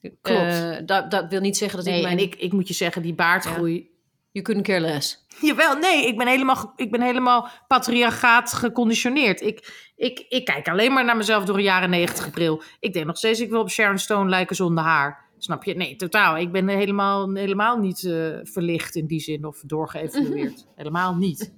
[0.00, 0.40] Klopt.
[0.40, 2.18] Eh, dat, dat wil niet zeggen dat Nee, ik mijn...
[2.18, 3.88] en ik, ik moet je zeggen, die baardgroei...
[4.32, 5.26] You couldn't care less.
[5.40, 9.40] Jawel, nee, ik ben helemaal, ik ben helemaal patriarchaat geconditioneerd.
[9.40, 12.62] Ik, ik, ik kijk alleen maar naar mezelf door een jaren negentig bril.
[12.80, 15.28] Ik denk nog steeds, ik wil op Sharon Stone lijken zonder haar.
[15.38, 15.74] Snap je?
[15.74, 16.36] Nee, totaal.
[16.36, 20.66] Ik ben helemaal, helemaal niet eh, verlicht in die zin of doorgeëvalueerd.
[20.76, 21.52] helemaal niet.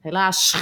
[0.00, 0.56] Helaas.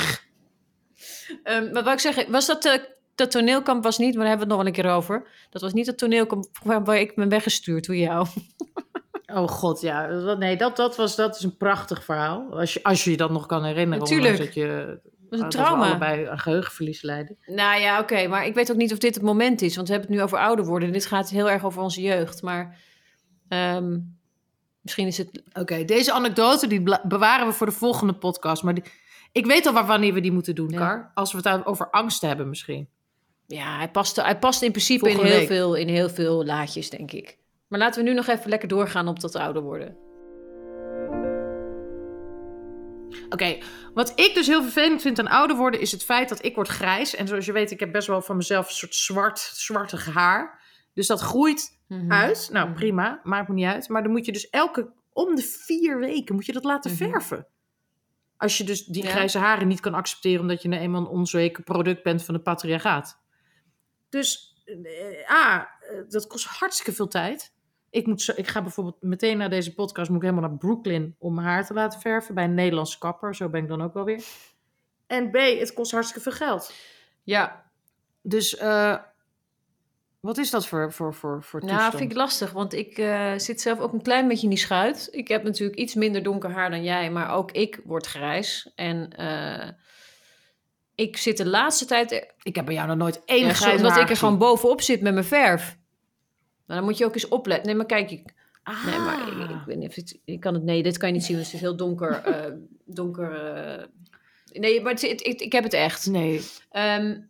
[1.42, 2.30] Ehm, wat wou ik zeggen?
[2.30, 2.64] Was dat...
[2.64, 2.74] eh,
[3.18, 5.28] dat toneelkamp was niet, maar daar hebben we het nog wel een keer over.
[5.50, 8.26] Dat was niet het toneelkamp waar, ik ben weggestuurd door jou.
[9.34, 10.06] Oh god, ja.
[10.06, 12.46] Dat- Nee, dat, dat, was, dat is een prachtig verhaal.
[12.58, 13.98] Als je, als je je dat nog kan herinneren.
[13.98, 14.36] Natuurlijk.
[14.38, 14.66] Dat, je,
[15.00, 15.86] Dat was een dat we trauma.
[15.88, 17.36] allebei aan geheugenverlies lijden.
[17.46, 19.76] Nou ja, oké, maar ik weet ook niet of dit het moment is.
[19.76, 20.92] Want we hebben het nu over ouder worden.
[20.92, 22.42] Dit gaat heel erg over onze jeugd.
[22.42, 22.78] Maar
[23.48, 23.98] ehm,
[24.80, 25.42] misschien is het...
[25.52, 28.62] Oké, deze anekdote die bewaren we voor de volgende podcast.
[28.62, 28.84] Maar die-
[29.32, 30.78] ik weet al waar, wanneer we die moeten doen, Ja.
[30.78, 31.10] Kar.
[31.14, 32.88] Als we het over angst hebben misschien.
[33.50, 35.46] Ja, hij past, hij past in principe in heel, week.
[35.46, 37.38] veel, in heel veel laadjes, denk ik.
[37.68, 39.96] Maar laten we nu nog even lekker doorgaan op dat ouder worden.
[43.28, 43.58] Oké,
[43.94, 45.80] wat ik dus heel vervelend vind aan ouder worden...
[45.80, 47.14] is het feit dat ik word grijs.
[47.14, 50.60] En zoals je weet, ik heb best wel van mezelf een soort zwart, zwartig haar.
[50.94, 52.12] Dus dat groeit Mhm.
[52.12, 52.48] uit.
[52.52, 52.76] Nou, Mhm.
[52.76, 53.20] prima.
[53.22, 53.88] Maakt me niet uit.
[53.88, 54.90] Maar dan moet je dus elke...
[55.12, 56.98] Om de vier weken moet je dat laten Mhm.
[57.10, 57.46] verven.
[58.36, 59.10] Als je dus die Ja.
[59.10, 60.40] grijze haren niet kan accepteren...
[60.40, 63.18] omdat je nou eenmaal een onzeker product bent van de patriarchaat.
[64.08, 67.52] Dus, eh, ah, eh, dat kost hartstikke veel tijd.
[67.90, 70.08] Ik, moet zo, ik ga bijvoorbeeld meteen na deze podcast...
[70.08, 72.34] moet ik helemaal naar Brooklyn om mijn haar te laten verven...
[72.34, 73.34] bij een Nederlandse kapper.
[73.34, 74.24] Zo ben ik dan ook wel weer.
[75.06, 76.72] En B, het kost hartstikke veel geld.
[77.22, 77.70] Ja,
[78.22, 78.96] Dus eh,
[80.20, 82.94] wat is dat voor, voor, voor, voor nou vind ik lastig, want ik
[83.36, 85.08] zit zelf ook een klein beetje in die schuit.
[85.10, 88.72] Ik heb natuurlijk iets minder donker haar dan jij, maar ook ik word grijs.
[88.74, 89.08] En
[90.98, 92.26] ik zit de laatste tijd...
[92.42, 94.48] Ik heb bij jou nog nooit één Ja, grijs omdat ik er gewoon gezien.
[94.48, 95.76] bovenop zit met mijn verf.
[96.66, 97.66] Maar dan moet je ook eens opletten.
[97.66, 98.34] Nee, maar kijk, ik,
[98.86, 99.50] nee, maar ik, Ah.
[99.50, 100.62] ik weet niet of ik kan het...
[100.62, 102.10] Nee, dit kan je niet zien, want het is heel donker.
[102.24, 102.52] eh,
[102.84, 103.84] donker eh.
[104.60, 106.06] nee, maar het, het- ik, ik heb het echt.
[106.06, 107.20] Nee, Ehm,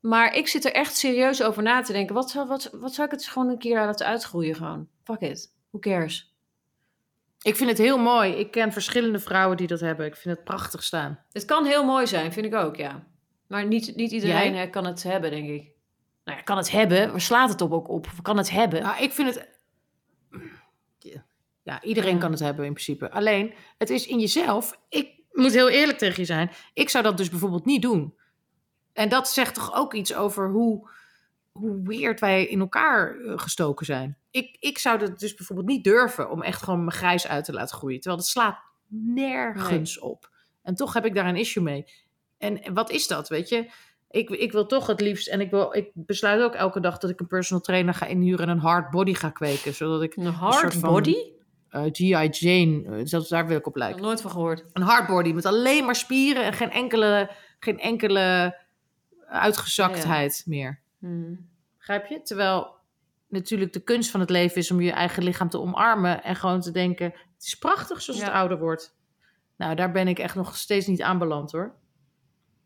[0.00, 2.14] maar ik zit er echt serieus over na te denken.
[2.14, 4.88] Wat zou, wat, wat zou ik het gewoon een keer laten uitgroeien gewoon?
[5.04, 5.52] Fuck it.
[5.70, 6.31] Who cares?
[7.42, 8.32] Ik vind het heel mooi.
[8.32, 10.06] Ik ken verschillende vrouwen die dat hebben.
[10.06, 11.18] Ik vind het prachtig staan.
[11.32, 13.06] Het kan heel mooi zijn, vind ik ook, ja.
[13.48, 14.70] Maar niet, niet iedereen Jij?
[14.70, 15.70] kan het hebben, denk ik.
[16.24, 17.10] Nou ja, kan het hebben.
[17.10, 18.06] Waar slaat het op ook op?
[18.22, 18.82] Kan het hebben?
[18.82, 19.50] Nou, ik vind het...
[21.62, 23.10] Ja, iedereen kan het hebben in principe.
[23.10, 24.80] Alleen, het is in jezelf.
[24.88, 26.50] Ik moet heel eerlijk tegen je zijn.
[26.74, 28.14] Ik zou dat dus bijvoorbeeld niet doen.
[28.92, 30.90] En dat zegt toch ook iets over hoe,
[31.52, 34.18] hoe weird wij in elkaar eh, gestoken zijn.
[34.32, 37.52] Ik, ik zou dat dus bijvoorbeeld niet durven om echt gewoon mijn grijs uit te
[37.52, 38.00] laten groeien.
[38.00, 40.30] Terwijl het slaat nergens op.
[40.62, 41.84] En toch heb ik daar een issue mee.
[42.38, 43.70] En wat is dat, weet je?
[44.10, 47.10] Ik, ik wil toch het liefst, en ik, wil, ik besluit ook elke dag dat
[47.10, 49.74] ik een personal trainer ga inhuren en een hard body ga kweken.
[49.74, 51.16] Zodat ik Een hard body?
[51.68, 52.28] eh, G.I.
[52.30, 54.02] Jane, eh, zelfs daar wil ik op lijken.
[54.02, 54.64] nooit van gehoord.
[54.72, 58.56] Een hard body met alleen maar spieren en geen enkele, geen enkele
[59.26, 60.80] uitgezaktheid meer.
[60.98, 61.48] Hmm.
[61.78, 62.22] Begrijp je?
[62.22, 62.74] Terwijl
[63.32, 66.60] natuurlijk de kunst van het leven is om je eigen lichaam te omarmen en gewoon
[66.60, 68.26] te denken: het is prachtig zoals Ja.
[68.26, 68.96] het ouder wordt.
[69.56, 71.74] Nou, daar ben ik echt nog steeds niet aanbeland hoor.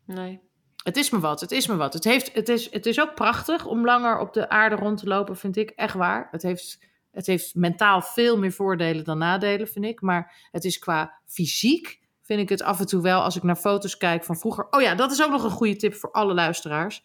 [0.05, 0.39] Nee.
[0.83, 1.93] Het is me wat, het is me wat.
[1.93, 5.07] Het, heeft, het, is, het is ook prachtig om langer op de aarde rond te
[5.07, 5.69] lopen, vind ik.
[5.69, 6.27] Echt waar.
[6.31, 6.79] Het heeft,
[7.11, 10.01] het heeft mentaal veel meer voordelen dan nadelen, vind ik.
[10.01, 13.55] Maar het is qua fysiek, vind ik het af en toe wel, als ik naar
[13.55, 14.67] foto's kijk van vroeger.
[14.69, 17.03] Oh ja, dat is ook nog een goede tip voor alle luisteraars.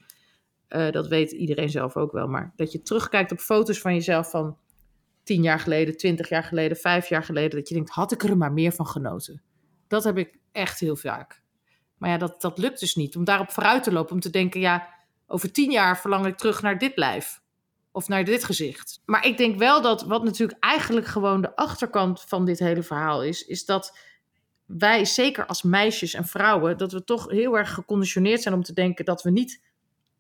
[0.73, 2.27] Eh, dat weet iedereen zelf ook wel.
[2.27, 4.57] Maar dat je terugkijkt op foto's van jezelf van
[5.23, 7.59] tien jaar geleden, twintig jaar geleden, vijf jaar geleden.
[7.59, 9.43] Dat je denkt, had ik er maar meer van genoten.
[9.89, 11.43] Dat heb ik echt heel vaak.
[11.99, 13.17] Maar ja, dat, dat lukt dus niet.
[13.17, 14.15] Om daarop vooruit te lopen.
[14.15, 14.89] Om te denken, ja,
[15.27, 17.41] over tien jaar verlang ik terug naar dit lijf.
[17.91, 19.03] Of naar dit gezicht.
[19.05, 23.23] Maar ik denk wel dat wat natuurlijk eigenlijk gewoon de achterkant van dit hele verhaal
[23.23, 23.47] is.
[23.47, 23.99] Is dat
[24.67, 28.73] wij, zeker als meisjes en vrouwen, dat we toch heel erg geconditioneerd zijn om te
[28.73, 29.71] denken dat we niet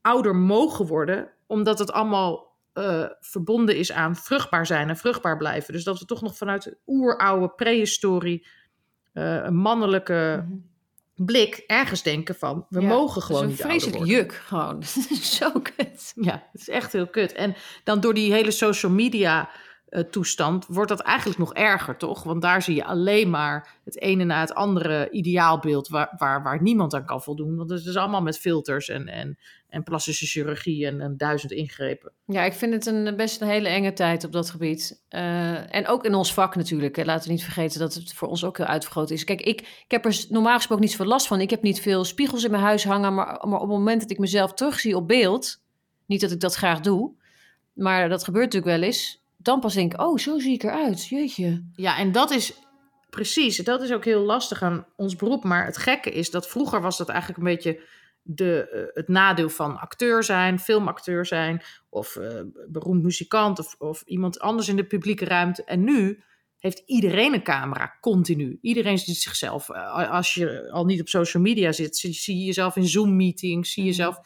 [0.03, 1.31] ouder mogen worden.
[1.47, 5.73] Omdat het allemaal eh, verbonden is aan vruchtbaar zijn en vruchtbaar blijven.
[5.73, 8.47] Dus dat we toch nog vanuit de oeroude prehistorie
[9.13, 10.47] eh, een mannelijke
[11.15, 14.25] blik ergens denken van we Ja, mogen gewoon niet is een ouder vreselijk worden.
[14.25, 14.83] juk gewoon.
[15.39, 16.13] Zo kut.
[16.15, 17.33] Ja, het is echt heel kut.
[17.33, 19.51] En dan door die hele social media
[20.11, 22.23] toestand wordt dat eigenlijk nog erger, toch?
[22.23, 26.63] Want daar zie je alleen maar het ene na het andere ideaalbeeld waar, waar, waar
[26.63, 27.57] niemand aan kan voldoen.
[27.57, 32.13] Want het is allemaal met filters en, en, en plastische chirurgie en, en duizend ingrepen.
[32.27, 35.05] Ja, ik vind het een, best een hele enge tijd op dat gebied.
[35.09, 37.05] Eh, en ook in ons vak natuurlijk.
[37.05, 39.25] Laten we niet vergeten dat het voor ons ook heel uitvergroot is.
[39.25, 41.41] Kijk, ik, ik heb er normaal gesproken niet zoveel last van.
[41.41, 43.15] Ik heb niet veel spiegels in mijn huis hangen.
[43.15, 45.63] Maar, maar op het moment dat ik mezelf terugzie op beeld...
[46.07, 47.13] niet dat ik dat graag doe...
[47.73, 49.22] maar dat gebeurt natuurlijk wel eens...
[49.43, 51.07] dan pas denk ik, oh, zo zie ik eruit.
[51.07, 51.65] Jeetje.
[51.75, 52.55] Ja, en dat is
[53.11, 55.45] precies, dat is ook heel lastig aan ons beroep.
[55.45, 57.83] Maar het gekke is dat vroeger was dat eigenlijk een beetje
[58.23, 64.03] de, eh, het nadeel van acteur zijn, filmacteur zijn, of eh, beroemd muzikant, of, of
[64.07, 65.65] iemand anders in de publieke ruimte.
[65.65, 66.23] En nu
[66.59, 68.59] heeft iedereen een camera, continu.
[68.61, 69.69] Iedereen ziet zichzelf.
[69.69, 73.73] Eh, Als je al niet op social media zit, zie, zie je jezelf in Zoom-meetings,
[73.73, 74.21] zie je jezelf.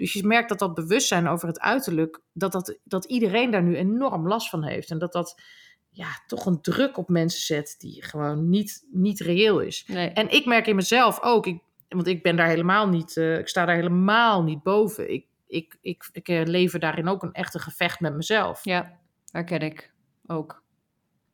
[0.00, 3.76] Dus je merkt dat dat bewustzijn over het uiterlijk, dat, dat, dat iedereen daar nu
[3.76, 4.90] enorm last van heeft.
[4.90, 5.42] En dat dat
[5.90, 9.84] ja, toch een druk op mensen zet die gewoon niet, niet reëel is.
[9.86, 10.08] Nee.
[10.08, 13.48] En ik merk in mezelf ook, ik, want ik ben daar helemaal niet, eh, ik
[13.48, 15.12] sta daar helemaal niet boven.
[15.12, 18.64] Ik, ik, ik, ik eh, lever daarin ook een echte gevecht met mezelf.
[18.64, 18.98] Ja,
[19.30, 19.92] herken ik
[20.26, 20.62] ook.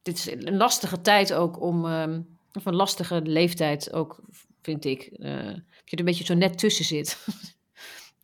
[0.02, 1.87] Dit is een lastige tijd ook om...
[1.87, 2.20] ehm,
[2.52, 4.20] of een lastige leeftijd ook,
[4.62, 5.02] vind ik.
[5.02, 7.18] eh, dat je er een beetje zo net tussen zit.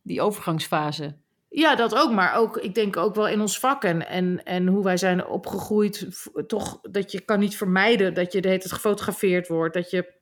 [0.02, 1.16] Die overgangsfase.
[1.48, 4.66] Ja, dat ook, maar ook, ik denk ook wel in ons vak en, en, en
[4.66, 6.08] hoe wij zijn opgegroeid,
[6.46, 10.12] toch dat je kan niet vermijden dat je de hele tijd gefotografeerd wordt, dat je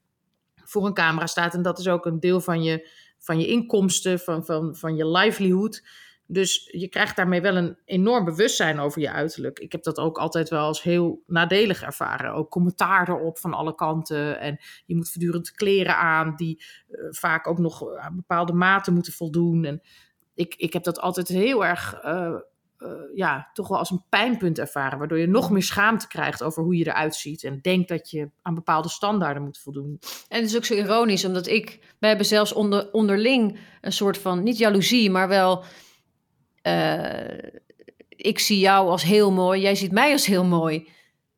[0.65, 2.89] voor een camera staat en dat is ook een deel van je,
[3.19, 5.83] van je inkomsten, van, van, van je livelihood.
[6.33, 9.59] Dus je krijgt daarmee wel een enorm bewustzijn over je uiterlijk.
[9.59, 12.33] Ik heb dat ook altijd wel als heel nadelig ervaren.
[12.33, 14.41] Ook commentaar erop van alle kanten.
[14.41, 19.13] En je moet voortdurend kleren aan die eh, vaak ook nog aan bepaalde maten moeten
[19.13, 19.65] voldoen.
[19.65, 19.81] En
[20.35, 22.35] ik, ik heb dat altijd heel erg, eh,
[22.77, 24.99] eh, ja, toch wel als een pijnpunt ervaren.
[24.99, 27.45] Waardoor je nog meer schaamte krijgt over hoe je eruit ziet.
[27.45, 29.99] En denkt dat je aan bepaalde standaarden moet voldoen.
[30.29, 31.95] En het is ook zo ironisch, omdat ik...
[31.99, 34.43] Wij hebben zelfs onder, onderling een soort van...
[34.43, 35.65] Niet jaloezie, maar wel...
[36.63, 37.51] eh,
[38.09, 40.89] ik zie jou als heel mooi, jij ziet mij als heel mooi.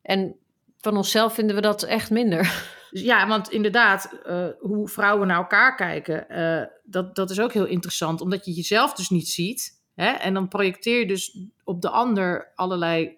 [0.01, 0.35] En
[0.77, 2.51] van onszelf vinden we dat echt minder.
[2.93, 7.53] Dus ja, want inderdaad, uh, hoe vrouwen naar elkaar kijken, uh, dat, dat is ook
[7.53, 9.81] heel interessant, omdat je jezelf dus niet ziet.
[9.95, 10.11] Hè?
[10.11, 13.17] En dan projecteer je dus op de ander allerlei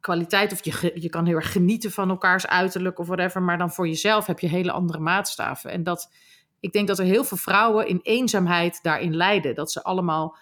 [0.00, 0.52] kwaliteit.
[0.52, 3.88] Of je, je kan heel erg genieten van elkaars uiterlijk of whatever, maar dan voor
[3.88, 5.70] jezelf heb je hele andere maatstaven.
[5.70, 6.12] En dat,
[6.60, 9.54] ik denk dat er heel veel vrouwen in eenzaamheid daarin lijden.
[9.54, 10.36] Dat ze allemaal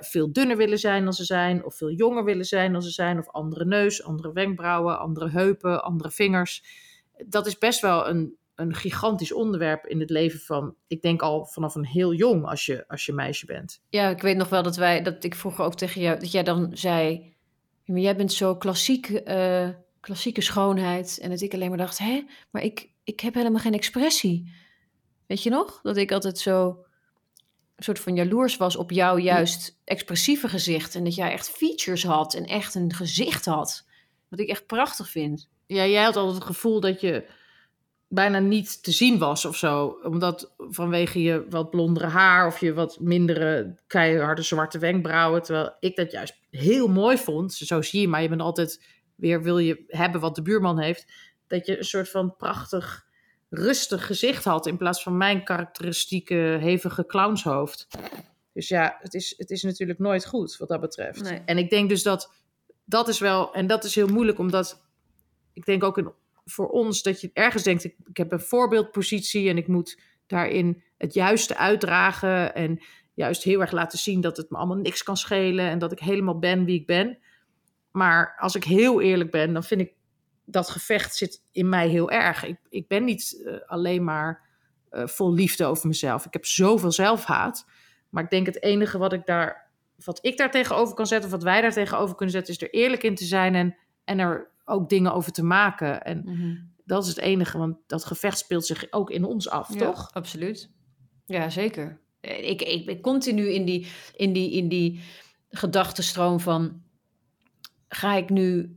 [0.00, 3.18] veel dunner willen zijn dan ze zijn, of veel jonger willen zijn dan ze zijn,
[3.18, 6.62] of andere neus, andere wenkbrauwen, andere heupen, andere vingers
[7.26, 11.46] dat is best wel een, een gigantisch onderwerp in het leven van, ik denk al
[11.46, 13.82] vanaf een heel jong als je, als je meisje bent.
[13.88, 16.42] Ja, ik weet nog wel dat wij, dat ik vroeger ook tegen jou, dat jij
[16.42, 17.32] dan zei,
[17.84, 19.68] maar jij bent zo klassiek, uh,
[20.00, 21.18] klassieke schoonheid.
[21.22, 24.52] En dat ik alleen maar dacht, hè, maar ik, ik heb helemaal geen expressie.
[25.26, 25.80] Weet je nog?
[25.82, 26.84] Dat ik altijd zo
[27.84, 30.94] soort van jaloers was op jouw juist expressieve gezicht.
[30.94, 33.86] En dat jij echt features had en echt een gezicht had.
[34.28, 37.24] Wat ik echt prachtig vind ja, jij had altijd het gevoel dat je
[38.08, 39.98] bijna niet te zien was of zo.
[40.02, 45.42] Omdat vanwege je wat blondere haar of je wat mindere keiharde zwarte wenkbrauwen.
[45.42, 47.52] Terwijl ik dat juist heel mooi vond.
[47.52, 51.12] Zo zie je maar, je bent altijd weer, wil je hebben wat de buurman heeft.
[51.46, 53.06] Dat je een soort van prachtig,
[53.54, 54.66] rustig gezicht had.
[54.66, 57.86] In plaats van mijn karakteristieke, hevige clownshoofd.
[58.52, 61.42] Dus ja, het is, het is natuurlijk nooit goed wat dat betreft.
[61.44, 62.32] En ik denk dus dat
[62.84, 64.84] dat is wel, en dat is heel moeilijk omdat
[65.52, 66.12] ik denk ook in,
[66.44, 70.82] voor ons dat je ergens denkt: ik, ik heb een voorbeeldpositie en ik moet daarin
[70.98, 72.54] het juiste uitdragen.
[72.54, 72.80] En
[73.14, 75.98] juist heel erg laten zien dat het me allemaal niks kan schelen en dat ik
[75.98, 77.18] helemaal ben wie ik ben.
[77.90, 79.92] Maar als ik heel eerlijk ben, dan vind ik
[80.52, 82.44] dat gevecht zit in mij heel erg.
[82.44, 84.48] Ik, ik ben niet uh, alleen maar
[84.90, 86.26] uh, vol liefde over mezelf.
[86.26, 87.66] Ik heb zoveel zelfhaat.
[88.08, 89.70] Maar ik denk het enige wat ik daar,
[90.04, 92.70] wat ik daar tegenover kan zetten, of wat wij daar tegenover kunnen zetten, is er
[92.70, 96.02] eerlijk in te zijn en, en er ook dingen over te maken.
[96.02, 96.56] En mhm.
[96.84, 100.10] dat is het enige, want dat gevecht speelt zich ook in ons af, ja, toch?
[100.12, 100.70] Absoluut.
[101.26, 102.00] Ja, zeker.
[102.20, 103.86] Ik, ik ben continu in die,
[104.16, 105.00] in die, in die
[105.50, 106.82] gedachtenstroom van...
[107.88, 108.76] ga ik nu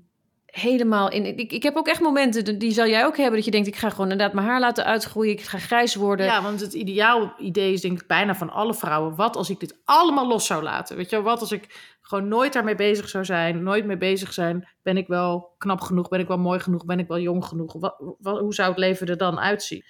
[0.55, 1.25] helemaal in.
[1.25, 3.75] Ik, ik heb ook echt momenten, die zal jij ook hebben, dat je denkt: ik
[3.75, 6.25] ga gewoon inderdaad mijn haar laten uitgroeien, ik ga grijs worden.
[6.25, 9.59] Ja, want het ideaal idee is, denk ik, bijna van alle vrouwen: wat als ik
[9.59, 10.95] dit allemaal los zou laten?
[10.95, 14.69] Weet je, wat als ik gewoon nooit daarmee bezig zou zijn, nooit mee bezig zijn?
[14.81, 16.07] Ben ik wel knap genoeg?
[16.07, 16.85] Ben ik wel mooi genoeg?
[16.85, 17.73] Ben ik wel jong genoeg?
[17.73, 19.85] Wat, wat, hoe zou het leven er dan uitzien?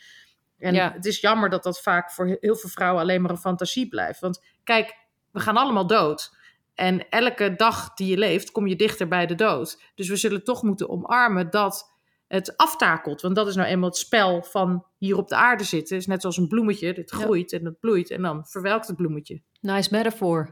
[0.58, 0.92] En ja.
[0.94, 4.20] het is jammer dat dat vaak voor heel veel vrouwen alleen maar een fantasie blijft.
[4.20, 4.96] Want kijk,
[5.32, 6.38] we gaan allemaal dood.
[6.76, 9.82] En elke dag die je leeft, kom je dichter bij de dood.
[9.96, 11.94] Dus we zullen toch moeten omarmen dat
[12.28, 13.22] het aftakelt.
[13.22, 15.98] Want dat is nou eenmaal het spel van hier op de aarde zitten.
[15.98, 16.94] Is net zoals een bloemetje.
[16.94, 19.42] Dit groeit en het bloeit en dan verwelkt het bloemetje.
[19.62, 20.50] Nice metafoor.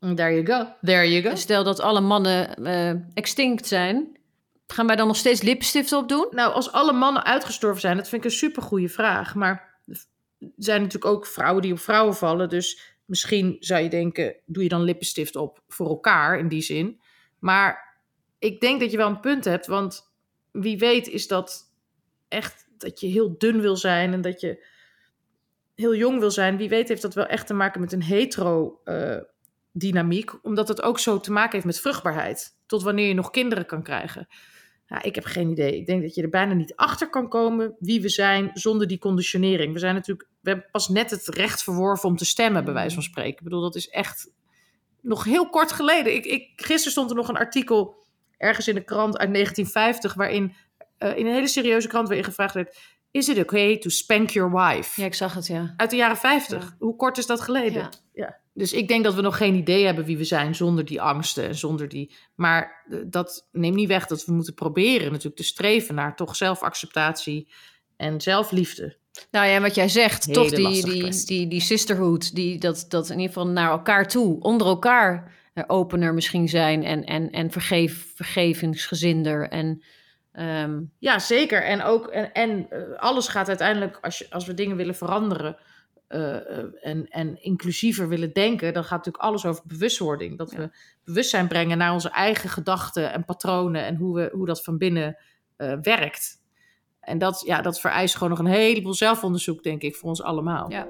[0.00, 0.72] There you go.
[0.82, 1.34] There you go.
[1.34, 4.18] Stel dat alle mannen uh, extinct zijn.
[4.66, 6.26] Gaan wij dan nog steeds lippenstift opdoen?
[6.30, 9.34] Nou, als alle mannen uitgestorven zijn, dat vind ik een supergoeie vraag.
[9.34, 9.96] Maar er
[10.56, 12.48] zijn natuurlijk ook vrouwen die op vrouwen vallen.
[12.48, 17.00] Dus Misschien zou je denken, doe je dan lippenstift op voor elkaar in die zin.
[17.38, 17.98] Maar
[18.38, 20.12] ik denk dat je wel een punt hebt, want
[20.50, 21.72] wie weet is dat
[22.28, 24.66] echt dat je heel dun wil zijn en dat je
[25.74, 26.56] heel jong wil zijn.
[26.56, 29.16] Wie weet heeft dat wel echt te maken met een hetero uh,
[29.72, 32.56] dynamiek, omdat het ook zo te maken heeft met vruchtbaarheid.
[32.66, 34.28] Tot wanneer je nog kinderen kan krijgen.
[34.92, 35.76] Ja, ik heb geen idee.
[35.76, 38.98] Ik denk dat je er bijna niet achter kan komen wie we zijn zonder die
[38.98, 39.72] conditionering.
[39.72, 42.94] We zijn natuurlijk, we hebben pas net het recht verworven om te stemmen, bij wijze
[42.94, 43.32] van spreken.
[43.32, 44.30] Ik bedoel, dat is echt
[45.00, 46.14] nog heel kort geleden.
[46.14, 47.94] Ik, ik, gisteren stond er nog een artikel
[48.36, 50.54] ergens in de krant uit 1950, waarin
[50.98, 52.78] uh, in een hele serieuze krant waarin gevraagd werd:
[53.10, 55.00] Is it okay to spank your wife?
[55.00, 55.74] Ja, ik zag het, ja.
[55.76, 56.76] Uit de jaren 50.
[56.78, 57.80] Hoe kort is dat geleden?
[57.82, 57.90] Ja.
[58.12, 58.40] ja.
[58.54, 61.48] Dus ik denk dat we nog geen idee hebben wie we zijn zonder die angsten
[61.48, 62.14] en zonder die.
[62.34, 66.36] Maar eh, dat neemt niet weg dat we moeten proberen natuurlijk te streven naar toch
[66.36, 67.48] zelfacceptatie
[67.96, 68.96] en zelfliefde.
[69.30, 73.18] Nou ja, wat jij zegt, toch die, die, die, die sisterhood, die, dat, dat in
[73.18, 78.12] ieder geval naar elkaar toe, onder elkaar eh, opener misschien zijn en, en, en vergeef,
[78.14, 79.48] vergevingsgezinder.
[79.48, 79.82] En,
[80.32, 80.92] um...
[80.98, 81.62] Ja, zeker.
[81.62, 85.56] En ook, en, en eh, alles gaat uiteindelijk, als, je, als we dingen willen veranderen,
[86.80, 90.38] en, en inclusiever willen denken, dan gaat natuurlijk alles over bewustwording.
[90.38, 90.70] Dat we
[91.04, 95.16] bewustzijn brengen naar onze eigen gedachten en patronen en hoe, we, hoe dat van binnen
[95.58, 96.40] uh, werkt.
[97.00, 100.70] En dat, ja, dat vereist gewoon nog een heleboel zelfonderzoek, denk ik, voor ons allemaal.
[100.70, 100.86] Ja.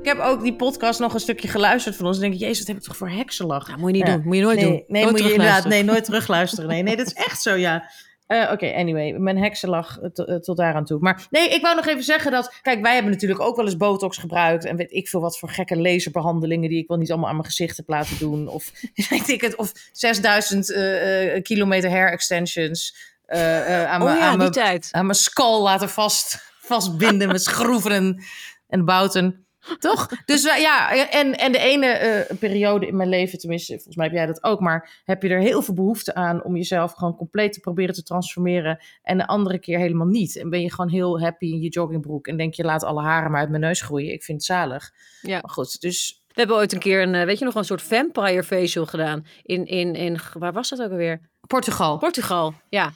[0.00, 2.16] Ik heb ook die podcast nog een stukje geluisterd van ons.
[2.16, 3.68] En denk ik, jezus, wat heb ik toch voor heksenlach?
[3.68, 4.22] Ja, moet je niet doen.
[4.24, 4.84] Moet je nooit nee, doen.
[4.86, 6.68] Nee, nooit moet je inderdaad nee, nooit terugluisteren.
[6.68, 7.82] Nee, nee, dat is echt zo, ja.
[8.28, 10.98] Uh, Oké, anyway, mijn heksenlach uh, tot daar aan toe.
[11.00, 12.54] Maar nee, ik wou nog even zeggen dat...
[12.62, 14.64] Kijk, wij hebben natuurlijk ook wel eens botox gebruikt...
[14.64, 16.68] en weet ik veel wat voor gekke laserbehandelingen...
[16.68, 18.48] die ik wel niet allemaal aan mijn gezicht heb laten doen.
[18.48, 18.70] Of
[19.10, 22.96] weet ik het, of 6000 uh, kilometer hair extensions...
[23.26, 24.88] eh, eh, aan Oh mijn ja, aan die mijn- tijd.
[24.92, 28.22] aan mijn skull laten vast, vastbinden met schroeven en,
[28.68, 29.46] en bouten.
[29.78, 30.08] Toch?
[30.24, 34.06] Dus eh, ja, en, en de ene eh, periode in mijn leven, tenminste, volgens mij
[34.06, 37.16] heb jij dat ook, maar heb je er heel veel behoefte aan om jezelf gewoon
[37.16, 38.78] compleet te proberen te transformeren.
[39.02, 40.36] En de andere keer helemaal niet.
[40.36, 43.30] En ben je gewoon heel happy in je joggingbroek en denk je, laat alle haren
[43.30, 44.12] maar uit mijn neus groeien.
[44.12, 44.90] Ik vind het zalig.
[45.20, 45.38] Ja.
[45.40, 47.82] Maar goed, dus We hebben ooit een keer een, eh, weet je nog, een soort
[47.82, 49.26] vampire facial gedaan.
[49.42, 51.20] In, in, in, waar was dat ook alweer?
[51.46, 51.98] Portugal.
[51.98, 52.92] Portugal, ja.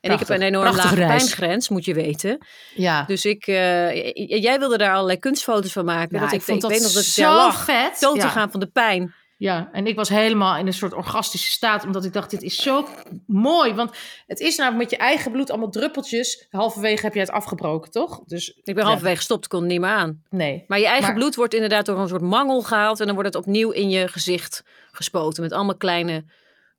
[0.00, 0.28] En Prachtig.
[0.28, 1.34] ik heb een enorm lage reis.
[1.34, 2.38] pijngrens, moet je weten.
[2.74, 3.04] ja.
[3.06, 6.14] Dus ik, eh, jij wilde daar allerlei kunstfoto's van maken.
[6.18, 7.64] Ja, dat ik, vond ik dat weet nog dat ik zo lag.
[7.64, 8.00] vet.
[8.00, 9.14] Dood te gaan van de pijn.
[9.36, 12.56] Ja, en ik was helemaal in een soort orgastische staat, omdat ik dacht, dit is
[12.56, 12.88] zo
[13.26, 13.74] mooi.
[13.74, 13.90] Want
[14.26, 16.46] het is namelijk met je eigen bloed allemaal druppeltjes.
[16.50, 18.20] Halverwege heb je het afgebroken, toch?
[18.26, 20.22] Dus Ik ben halverwege gestopt, kon het niet meer aan.
[20.30, 20.64] Nee.
[20.66, 23.00] Maar je eigen Maar- bloed wordt inderdaad door een soort mangel gehaald.
[23.00, 25.42] En dan wordt het opnieuw in je gezicht gespoten.
[25.42, 26.24] Met allemaal kleine,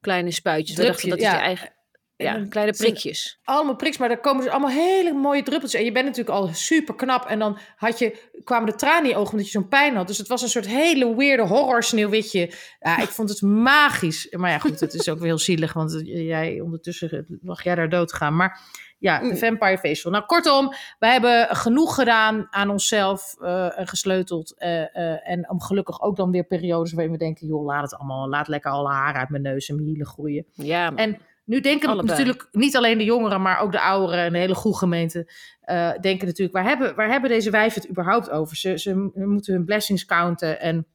[0.01, 0.75] kleine spuitjes.
[0.75, 1.73] Dachten dat Drupje, is je eigen...
[2.21, 3.39] Ja, dan kleine prikjes.
[3.43, 5.79] Allemaal priks, maar daar komen dus allemaal hele mooie druppeltjes.
[5.79, 7.25] En je bent natuurlijk al super knap.
[7.25, 10.07] En dan had je, kwamen de tranen in je ogen omdat je zo'n pijn had.
[10.07, 12.51] Dus het was een soort hele weirde horror sneeuwwitje.
[12.79, 14.27] Ja, ik vond het magisch.
[14.37, 15.73] Maar ja, goed, het is ook weer heel zielig.
[15.73, 18.35] Want jij ondertussen mag jij daar dood gaan.
[18.35, 18.59] Maar
[18.99, 19.37] ja, de Mm.
[19.37, 20.11] Vampire Facial.
[20.11, 20.67] Nou, kortom,
[20.99, 23.35] we hebben genoeg gedaan aan onszelf
[23.75, 24.55] en gesleuteld.
[24.57, 27.47] eh, eh, en om gelukkig ook dan weer periodes waarin we denken...
[27.47, 30.45] joh, laat het allemaal, laat lekker alle haren uit mijn neus en mijn hielen groeien.
[30.53, 32.17] Ja, maar- En nu denken Allebei.
[32.17, 35.31] natuurlijk niet alleen de jongeren, maar ook de ouderen en de hele goede gemeente
[35.61, 38.57] eh, denken natuurlijk, waar hebben, waar hebben deze wijven het überhaupt over?
[38.57, 40.87] Ze, ze moeten hun blessings counten en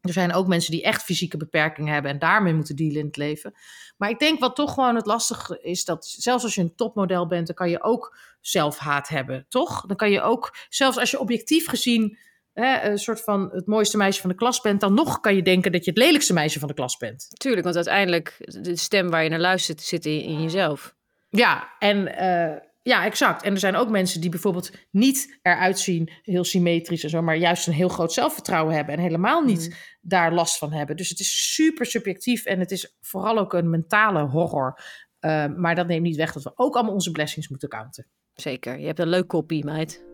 [0.00, 3.16] er zijn ook mensen die echt fysieke beperkingen hebben en daarmee moeten dealen in het
[3.16, 3.54] leven.
[3.96, 7.26] Maar ik denk wat toch gewoon het lastige is, dat zelfs als je een topmodel
[7.26, 9.86] bent, dan kan je ook zelfhaat hebben, toch?
[9.86, 12.18] Dan kan je ook, zelfs als je objectief gezien
[12.52, 15.42] hè, een soort van het mooiste meisje van de klas bent, dan nog kan je
[15.42, 17.26] denken dat je het lelijkste meisje van de klas bent.
[17.30, 20.94] Tuurlijk, want uiteindelijk, de stem waar je naar luistert, zit in, in jezelf.
[21.28, 23.42] Ja, en eh, ja, exact.
[23.42, 27.36] En er zijn ook mensen die bijvoorbeeld niet eruit zien, heel symmetrisch en zo, maar
[27.36, 29.76] juist een heel groot zelfvertrouwen hebben en helemaal niet Mhm.
[30.00, 30.96] daar last van hebben.
[30.96, 34.80] Dus het is super subjectief en het is vooral ook een mentale horror.
[35.18, 38.06] Eh, maar dat neemt niet weg dat we ook allemaal onze blessings moeten counten.
[38.34, 40.09] Zeker, je hebt een leuk kopie, meid.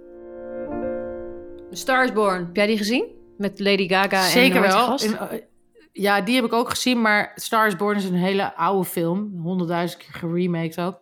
[1.71, 3.15] The Star is Born, heb jij die gezien?
[3.37, 5.01] Met Lady Gaga en Zeker die wel.
[5.01, 5.39] In, eh,
[5.93, 9.41] ja, die heb ik ook gezien, maar Star is een hele oude film.
[9.43, 11.01] Honderdduizend keer geremaked ook.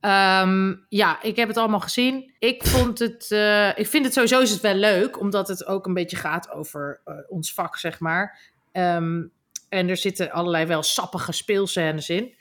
[0.00, 2.34] Ehm, ja, ik heb het allemaal gezien.
[2.38, 5.86] Ik vond het, eh, ik vind het sowieso is het wel leuk, omdat het ook
[5.86, 8.40] een beetje gaat over eh, ons vak, zeg maar.
[8.72, 9.22] Ehm,
[9.68, 12.34] en er zitten allerlei wel sappige speelscènes in.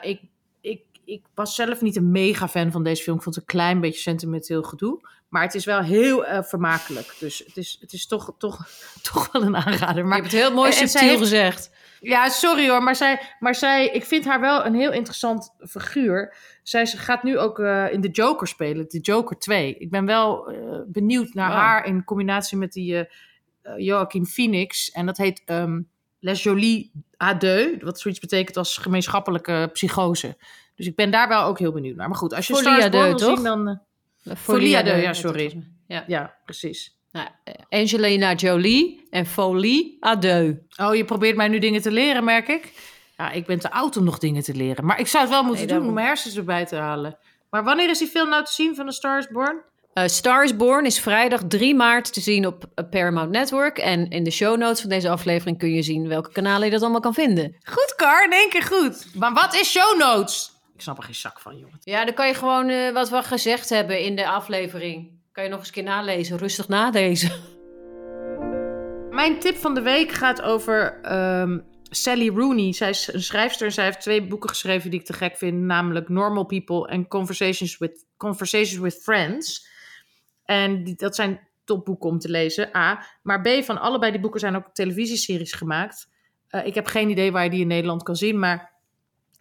[0.00, 0.20] Ik,
[0.60, 3.16] ik, ik was zelf niet een mega fan van deze film.
[3.16, 5.00] Ik vond het een klein beetje sentimenteel gedoe.
[5.30, 7.16] Maar het is wel heel eh, vermakelijk.
[7.18, 8.66] Dus het is, het is toch, toch,
[9.12, 10.06] toch wel een aanrader.
[10.06, 11.70] Maar je hebt het heel mooi en- en zij subtiel heeft- gezegd.
[12.00, 16.34] ja, sorry hoor, maar zij, maar zij, ik vind haar wel een heel interessant figuur.
[16.62, 19.74] Zij gaat nu ook eh, in de Joker spelen, de Joker 2.
[19.78, 20.56] Ik ben wel eh,
[20.86, 21.58] benieuwd naar Wow.
[21.58, 23.08] haar in combinatie met die
[23.76, 24.90] Joaquin Phoenix.
[24.90, 25.80] En dat heet ehm,
[26.20, 26.88] Les Jolies
[27.22, 30.36] à deux, wat zoiets betekent als gemeenschappelijke psychose.
[30.74, 32.08] Dus ik ben daar wel ook heel benieuwd naar.
[32.08, 33.80] Maar goed, als je Folie Stars Born wil zien, dan...
[34.22, 35.62] deux, à ja, sorry.
[35.86, 36.04] Ja.
[36.06, 36.98] ja, precies.
[37.12, 37.28] Nou,
[37.68, 40.56] Angelina Jolie en Folie à deux.
[40.76, 42.72] Oh, je probeert mij nu dingen te leren, merk ik.
[43.16, 44.84] Ja, ik ben te oud om nog dingen te leren.
[44.84, 47.18] Maar ik zou het wel moeten Nee, doen om mijn hersens erbij te halen.
[47.50, 49.62] Maar wanneer is die film nou te zien van The Star is Born?
[49.92, 53.78] Eh, Star is Born is vrijdag 3 maart te zien op eh, Paramount Network.
[53.78, 56.82] En in de show notes van deze aflevering kun je zien welke kanalen je dat
[56.82, 57.56] allemaal kan vinden.
[57.64, 59.06] Goed, Kar, in één keer goed.
[59.14, 60.52] Maar wat is show notes?
[60.80, 61.78] Ik snap er geen zak van, jongen.
[61.80, 65.10] Ja, dan kan je gewoon eh, wat we gezegd hebben in de aflevering.
[65.32, 67.30] Kan je nog eens een keer nalezen, rustig nalezen.
[69.20, 72.72] Mijn tip van de week gaat over ehm, Sally Rooney.
[72.72, 75.60] Zij is een schrijfster en zij heeft twee boeken geschreven die ik te gek vind.
[75.60, 79.68] Namelijk Normal People en Conversations with, Conversations with Friends.
[80.44, 83.06] En die, dat zijn topboeken om te lezen, A.
[83.22, 86.08] Maar B, van allebei die boeken zijn ook televisieseries gemaakt.
[86.48, 88.78] Eh, ik heb geen idee waar je die in Nederland kan zien, maar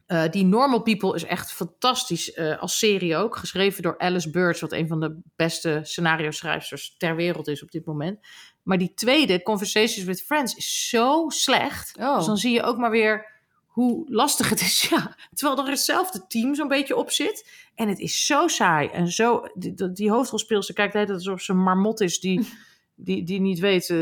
[0.10, 3.36] eh, die Normal People is echt fantastisch eh, als serie ook.
[3.36, 7.86] Geschreven door Alice Birch, wat een van de beste scenario-schrijfsters ter wereld is op dit
[7.86, 8.20] moment.
[8.64, 11.98] Maar die tweede, Conversations with Friends, is zo slecht.
[12.00, 12.18] Oh.
[12.18, 13.26] Dus dan zie je ook maar weer
[13.66, 14.82] hoe lastig het is.
[14.90, 17.50] Ja, terwijl er hetzelfde team zo'n beetje op zit.
[17.76, 18.88] En het is zo saai.
[18.88, 22.48] En zo, die, die- hoofdrolspeelster kijkt tijd alsof ze een marmot is die,
[22.96, 23.98] die, die niet weet eh,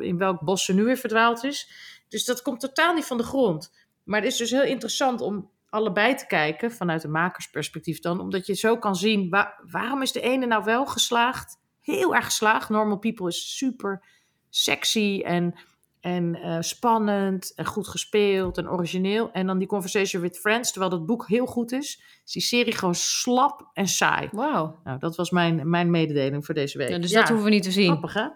[0.00, 1.70] in welk bos ze nu weer verdwaald is.
[2.08, 3.72] Dus dat komt totaal niet van de grond.
[4.10, 8.20] Maar het is dus heel interessant om allebei te kijken, vanuit een makersperspectief dan.
[8.20, 11.58] Omdat je zo kan zien, wa- waarom is de ene nou wel geslaagd?
[11.80, 12.68] Heel erg geslaagd.
[12.68, 14.02] Normal People is super
[14.48, 15.54] sexy en
[16.00, 19.30] En eh, spannend en goed gespeeld en origineel.
[19.32, 22.72] En dan die Conversation with Friends, terwijl dat boek heel goed is, is die serie
[22.72, 24.28] gewoon slap en saai.
[24.32, 24.78] Wauw.
[24.84, 26.88] Nou, dat was mijn, mijn mededeling voor deze week.
[26.88, 27.86] Ja, dus Ja, dat hoeven we niet te zien.
[27.86, 28.28] Grappig, hè?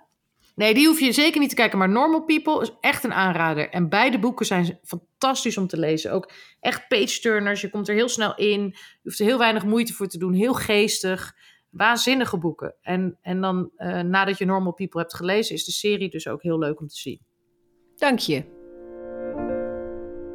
[0.54, 1.78] Nee, die hoef je zeker niet te kijken.
[1.78, 3.70] Maar Normal People is echt een aanrader.
[3.70, 6.12] En beide boeken zijn fantastisch om te lezen.
[6.12, 6.30] Ook
[6.60, 7.60] echt page-turners.
[7.60, 8.62] Je komt er heel snel in.
[8.62, 10.32] Je hoeft er heel weinig moeite voor te doen.
[10.32, 11.34] Heel geestig.
[11.70, 12.74] Waanzinnige boeken.
[12.80, 16.42] En, en dan, eh, nadat je Normal People hebt gelezen, is de serie dus ook
[16.42, 17.20] heel leuk om te zien.
[17.96, 18.44] Dank je.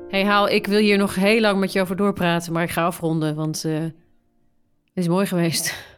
[0.07, 2.85] Hey Haal, ik wil hier nog heel lang met je over doorpraten, maar ik ga
[2.85, 3.93] afronden, want eh, het
[4.93, 5.97] is mooi geweest.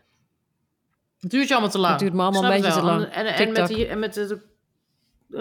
[1.22, 1.92] Het duurt je allemaal te lang.
[1.92, 3.04] Het duurt me allemaal Snap een beetje te lang.
[3.04, 4.48] En, en, en met, die, en met de, de-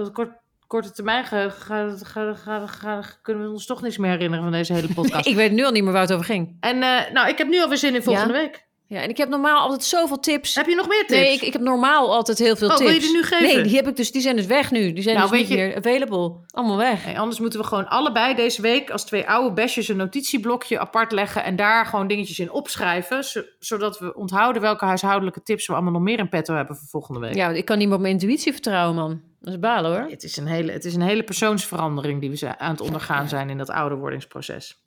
[0.05, 4.53] de kort- korte termijn ga, ga, ga, kunnen we ons toch niks meer herinneren van
[4.53, 5.27] deze hele podcast.
[5.27, 6.57] Ik weet nu al niet meer waar het over ging.
[6.61, 8.69] En eh, nou, ik heb nu alweer zin in volgende week.
[8.93, 10.55] Ja, en ik heb normaal altijd zoveel tips.
[10.55, 11.21] Heb je nog meer tips?
[11.21, 12.91] Nee, ik, ik heb normaal altijd heel veel Oh, tips.
[12.91, 13.55] wil je die nu geven?
[13.55, 14.13] Nee, die heb ik dus.
[14.13, 14.93] Die zijn dus weg nu.
[14.93, 16.33] Die zijn Nou, dus weet niet je- meer available.
[16.51, 17.05] Allemaal weg.
[17.07, 21.13] Nee, anders moeten we gewoon allebei deze week als twee oude besjes een notitieblokje apart
[21.13, 25.73] leggen en daar gewoon dingetjes in opschrijven, zo- zodat we onthouden welke huishoudelijke tips we
[25.73, 27.35] allemaal nog meer in petto hebben voor volgende week.
[27.35, 29.21] Ja, ik kan niet meer op mijn intuïtie vertrouwen, man.
[29.41, 30.11] Dat is balen, hoor.
[30.11, 33.51] Het, is een hele, het is een hele persoonsverandering die we aan het ondergaan zijn
[33.51, 34.85] in dat ouderwordingsproces.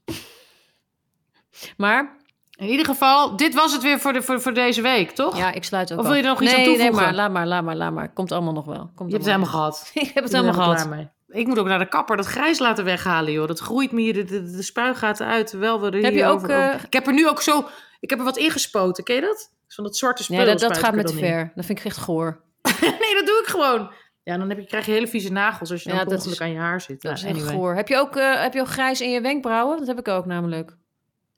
[1.77, 2.17] Maar,
[2.59, 5.37] In ieder geval, dit was het weer voor, de, voor, voor deze week, toch?
[5.37, 6.93] ja, ik sluit ook Of wil je er nog iets aan toevoegen?
[6.95, 8.13] Nee, maar laat maar, laat maar, laat maar.
[8.13, 8.91] Komt allemaal nog wel.
[8.95, 9.91] Komt Je hebt het allemaal helemaal gehad.
[10.07, 11.07] Ik heb het helemaal gehad.
[11.27, 13.47] Ik moet ook naar de kapper dat grijs laten weghalen, joh.
[13.47, 16.35] Dat groeit me hier de, de, de spuigaten uit, terwijl we er Heb je ook,
[16.35, 17.65] over- eh, Ik heb er nu ook zo...
[17.99, 19.51] Ik heb er wat ingespoten, ken je dat?
[19.67, 21.51] Van dat zwarte spul Nee, dat, dat gaat me te ver.
[21.55, 22.41] Dat vind ik echt goor.
[22.81, 23.91] nee, dat doe ik gewoon.
[24.23, 26.41] Ja, dan heb je, krijg je hele vieze nagels als je dan Ja, dat is-
[26.41, 27.01] aan je haar zit.
[27.01, 27.53] Dat is echt anyway.
[27.53, 27.75] goor.
[27.75, 29.77] Heb je, ook, eh, heb je ook grijs in je wenkbrauwen?
[29.77, 30.75] Dat heb ik ook namelijk.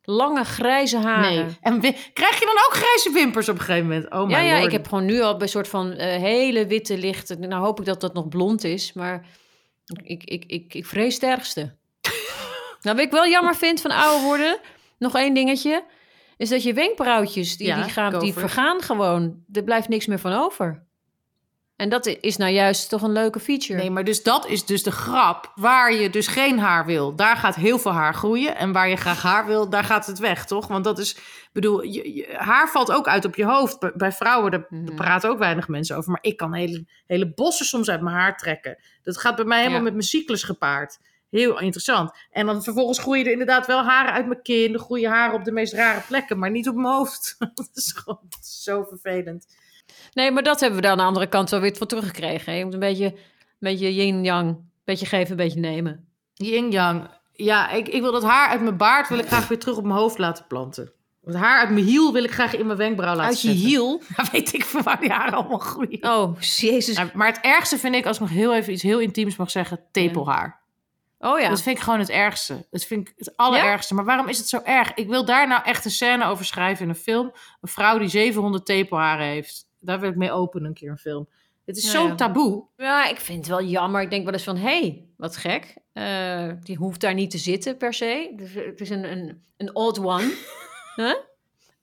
[0.06, 1.46] Lange grijze haren.
[1.46, 1.58] Nee.
[1.62, 1.80] En
[2.14, 4.12] krijg je dan ook grijze wimpers op een gegeven moment?
[4.12, 4.66] Oh ja, my ja, lord.
[4.66, 7.40] ik heb gewoon nu al bij een soort van eh, hele witte lichten.
[7.40, 9.26] Nou hoop ik dat dat nog blond is, maar
[10.04, 11.62] ik, ik, ik, ik vrees het ergste.
[12.82, 14.60] nou, wat ik wel jammer vind van ouder worden,
[14.98, 15.84] nog één dingetje,
[16.38, 19.44] is dat je wenkbrauwtjes, die, Ja, die, gaan, die vergaan gewoon.
[19.52, 20.85] Er blijft niks meer van over.
[21.76, 23.80] En dat is nou juist toch een leuke feature.
[23.80, 25.52] Nee, maar dus dat is dus de grap.
[25.56, 28.56] Waar je dus geen haar wil, daar gaat heel veel haar groeien.
[28.56, 30.68] En waar je graag haar wil, daar gaat het weg, toch?
[30.68, 31.18] Want dat is,
[31.54, 33.80] bedoel, je, je- haar valt ook uit op je hoofd.
[33.80, 34.96] Bij, bij vrouwen, daar, daar Mhm.
[34.96, 36.12] praten ook weinig mensen over.
[36.12, 38.78] Maar ik kan hele, hele bossen soms uit mijn haar trekken.
[39.04, 39.84] Dat gaat bij mij helemaal Ja.
[39.84, 41.00] met mijn cyclus gepaard.
[41.30, 42.12] Heel interessant.
[42.32, 44.74] En dan vervolgens groeien er inderdaad wel haren uit mijn kin.
[44.74, 47.36] Er groeien haren op de meest rare plekken, maar niet op mijn hoofd.
[47.56, 49.46] dat is gewoon zo vervelend.
[50.16, 52.52] Nee, maar dat hebben we dan aan de andere kant wel weer voor teruggekregen.
[52.52, 52.58] hè.
[52.58, 53.16] Je moet een beetje, een
[53.60, 54.58] beetje yin-yang.
[54.84, 56.08] Beetje geven, een beetje nemen.
[56.34, 57.08] Yin-yang.
[57.32, 59.84] Ja, ik, ik wil dat haar uit mijn baard wil ik graag weer terug op
[59.84, 60.92] mijn hoofd laten planten.
[61.26, 63.66] Het haar uit mijn hiel wil ik graag in mijn wenkbrauw laten Uit je zetten.
[63.68, 64.02] hiel?
[64.18, 66.04] Ja, weet ik van waar die haren allemaal groeien.
[66.04, 66.96] Oh, jezus.
[66.98, 69.52] Ja, maar het ergste vind ik, als ik nog heel even iets heel intiems mag
[69.52, 70.64] zeggen, tepelhaar.
[71.20, 71.50] Oh ja.
[71.50, 72.68] Dat vind ik gewoon het ergste.
[72.72, 73.94] Dat vind ik het allerergste.
[73.94, 74.94] Maar waarom is het zo erg?
[74.94, 77.32] Ik wil daar nou echt een scène over schrijven in een film.
[77.62, 79.66] Een vrouw die 700 tepelharen heeft.
[79.86, 81.28] Daar wil ik mee openen een keer een film.
[81.66, 82.16] Het is zo ja.
[82.16, 82.64] taboe.
[82.78, 84.02] Ja, ik vind het wel jammer.
[84.02, 85.78] Ik denk wel eens van, hé, hey, wat gek.
[85.94, 88.34] Eh, die hoeft daar niet te zitten per se.
[88.36, 90.34] Dus Het is een, een, een odd one.
[90.96, 91.14] Huh?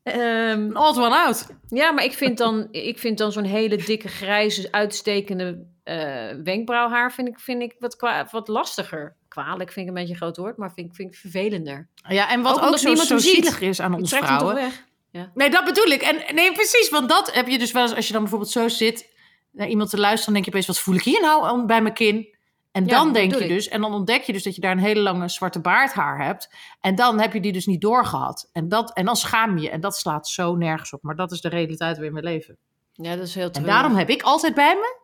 [0.03, 0.21] Ehm,
[0.61, 1.47] Een old one out.
[1.69, 7.13] ja, maar ik vind dan, ik vind dan zo'n hele dikke, grijze, uitstekende eh, wenkbrauwhaar...
[7.13, 9.17] Vind ik, vind ik wat, kwa- wat lastiger.
[9.29, 11.89] Kwalijk vind ik een beetje een groot woord, maar vind, ik- vind ik vervelender.
[12.09, 14.71] Ja, en wat Ook ook, zo, zo zielig is aan ons vrouwen.
[15.13, 15.27] Weg.
[15.35, 16.03] Nee, dat bedoel ik.
[16.03, 16.91] En nee, precies.
[16.91, 19.11] Want dat heb je dus wel eens als je dan bijvoorbeeld zo zit
[19.51, 21.83] naar iemand te luisteren, dan denk je opeens, wat voel ik hier nou aan- bij
[21.83, 22.31] mijn kin?
[22.73, 23.49] En Ja, dan denk je ik.
[23.49, 26.49] dus, en dan ontdek je dus dat je daar een hele lange zwarte baardhaar hebt.
[26.81, 28.49] En dan heb je die dus niet doorgehad.
[28.53, 29.71] En, dat, en dan schaam je je.
[29.71, 31.03] En dat slaat zo nergens op.
[31.03, 32.57] Maar dat is de realiteit weer in mijn leven.
[32.93, 35.01] Ja, dat is heel En daarom heb ik altijd bij me.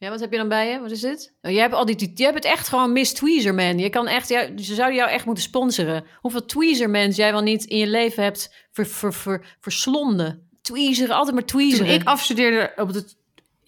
[0.00, 0.80] Ja, wat heb je dan bij je?
[0.80, 1.34] Wat is dit?
[1.42, 3.78] Oh, jij hebt al die, jij bent echt gewoon Miss Tweezerman.
[3.78, 6.04] Je kan echt, ja, ze zouden jou echt moeten sponsoren.
[6.20, 10.48] Hoeveel Tweezermans jij wel niet in je leven hebt ver, ver, ver, verslonden.
[10.62, 11.94] Tweezeren, altijd maar tweezeren.
[11.94, 13.16] ik afstudeerde op het.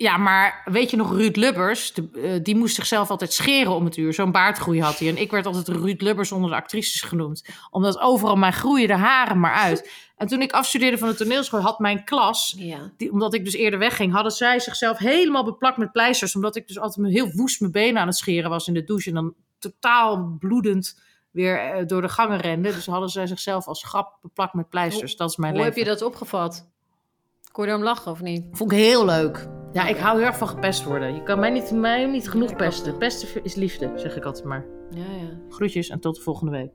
[0.02, 3.84] Ja, maar weet je nog, Ruud Lubbers, de, eh, die moest zichzelf altijd scheren om
[3.84, 4.14] het uur.
[4.14, 5.08] Zo'n baardgroei had hij.
[5.08, 7.44] En ik werd altijd Ruud Lubbers onder de actrices genoemd.
[7.70, 9.90] Omdat overal mijn groeien de haren maar uit.
[10.16, 12.92] En toen ik afstudeerde van de toneelschool, had mijn klas, Ja.
[12.96, 16.34] die, omdat ik dus eerder wegging, hadden zij zichzelf helemaal beplakt met pleisters.
[16.34, 19.08] Omdat ik dus altijd heel woest mijn benen aan het scheren was in de douche.
[19.08, 21.00] En dan totaal bloedend
[21.30, 22.74] weer eh, door de gangen rende.
[22.74, 25.16] Dus hadden zij zichzelf als grap beplakt met pleisters.
[25.16, 25.76] Dat is mijn Hoe leven.
[25.78, 26.71] heb je dat opgevat?
[27.52, 28.44] Kon je daarom lachen of niet?
[28.50, 29.48] Vond ik heel leuk.
[29.72, 31.14] Ja, ik hou heel erg van gepest worden.
[31.14, 32.98] Je kan mij niet, mij niet genoeg pesten.
[32.98, 34.66] Pesten is liefde, zeg ik altijd maar.
[34.90, 35.38] Ja, ja.
[35.48, 36.70] Groetjes en tot de volgende week.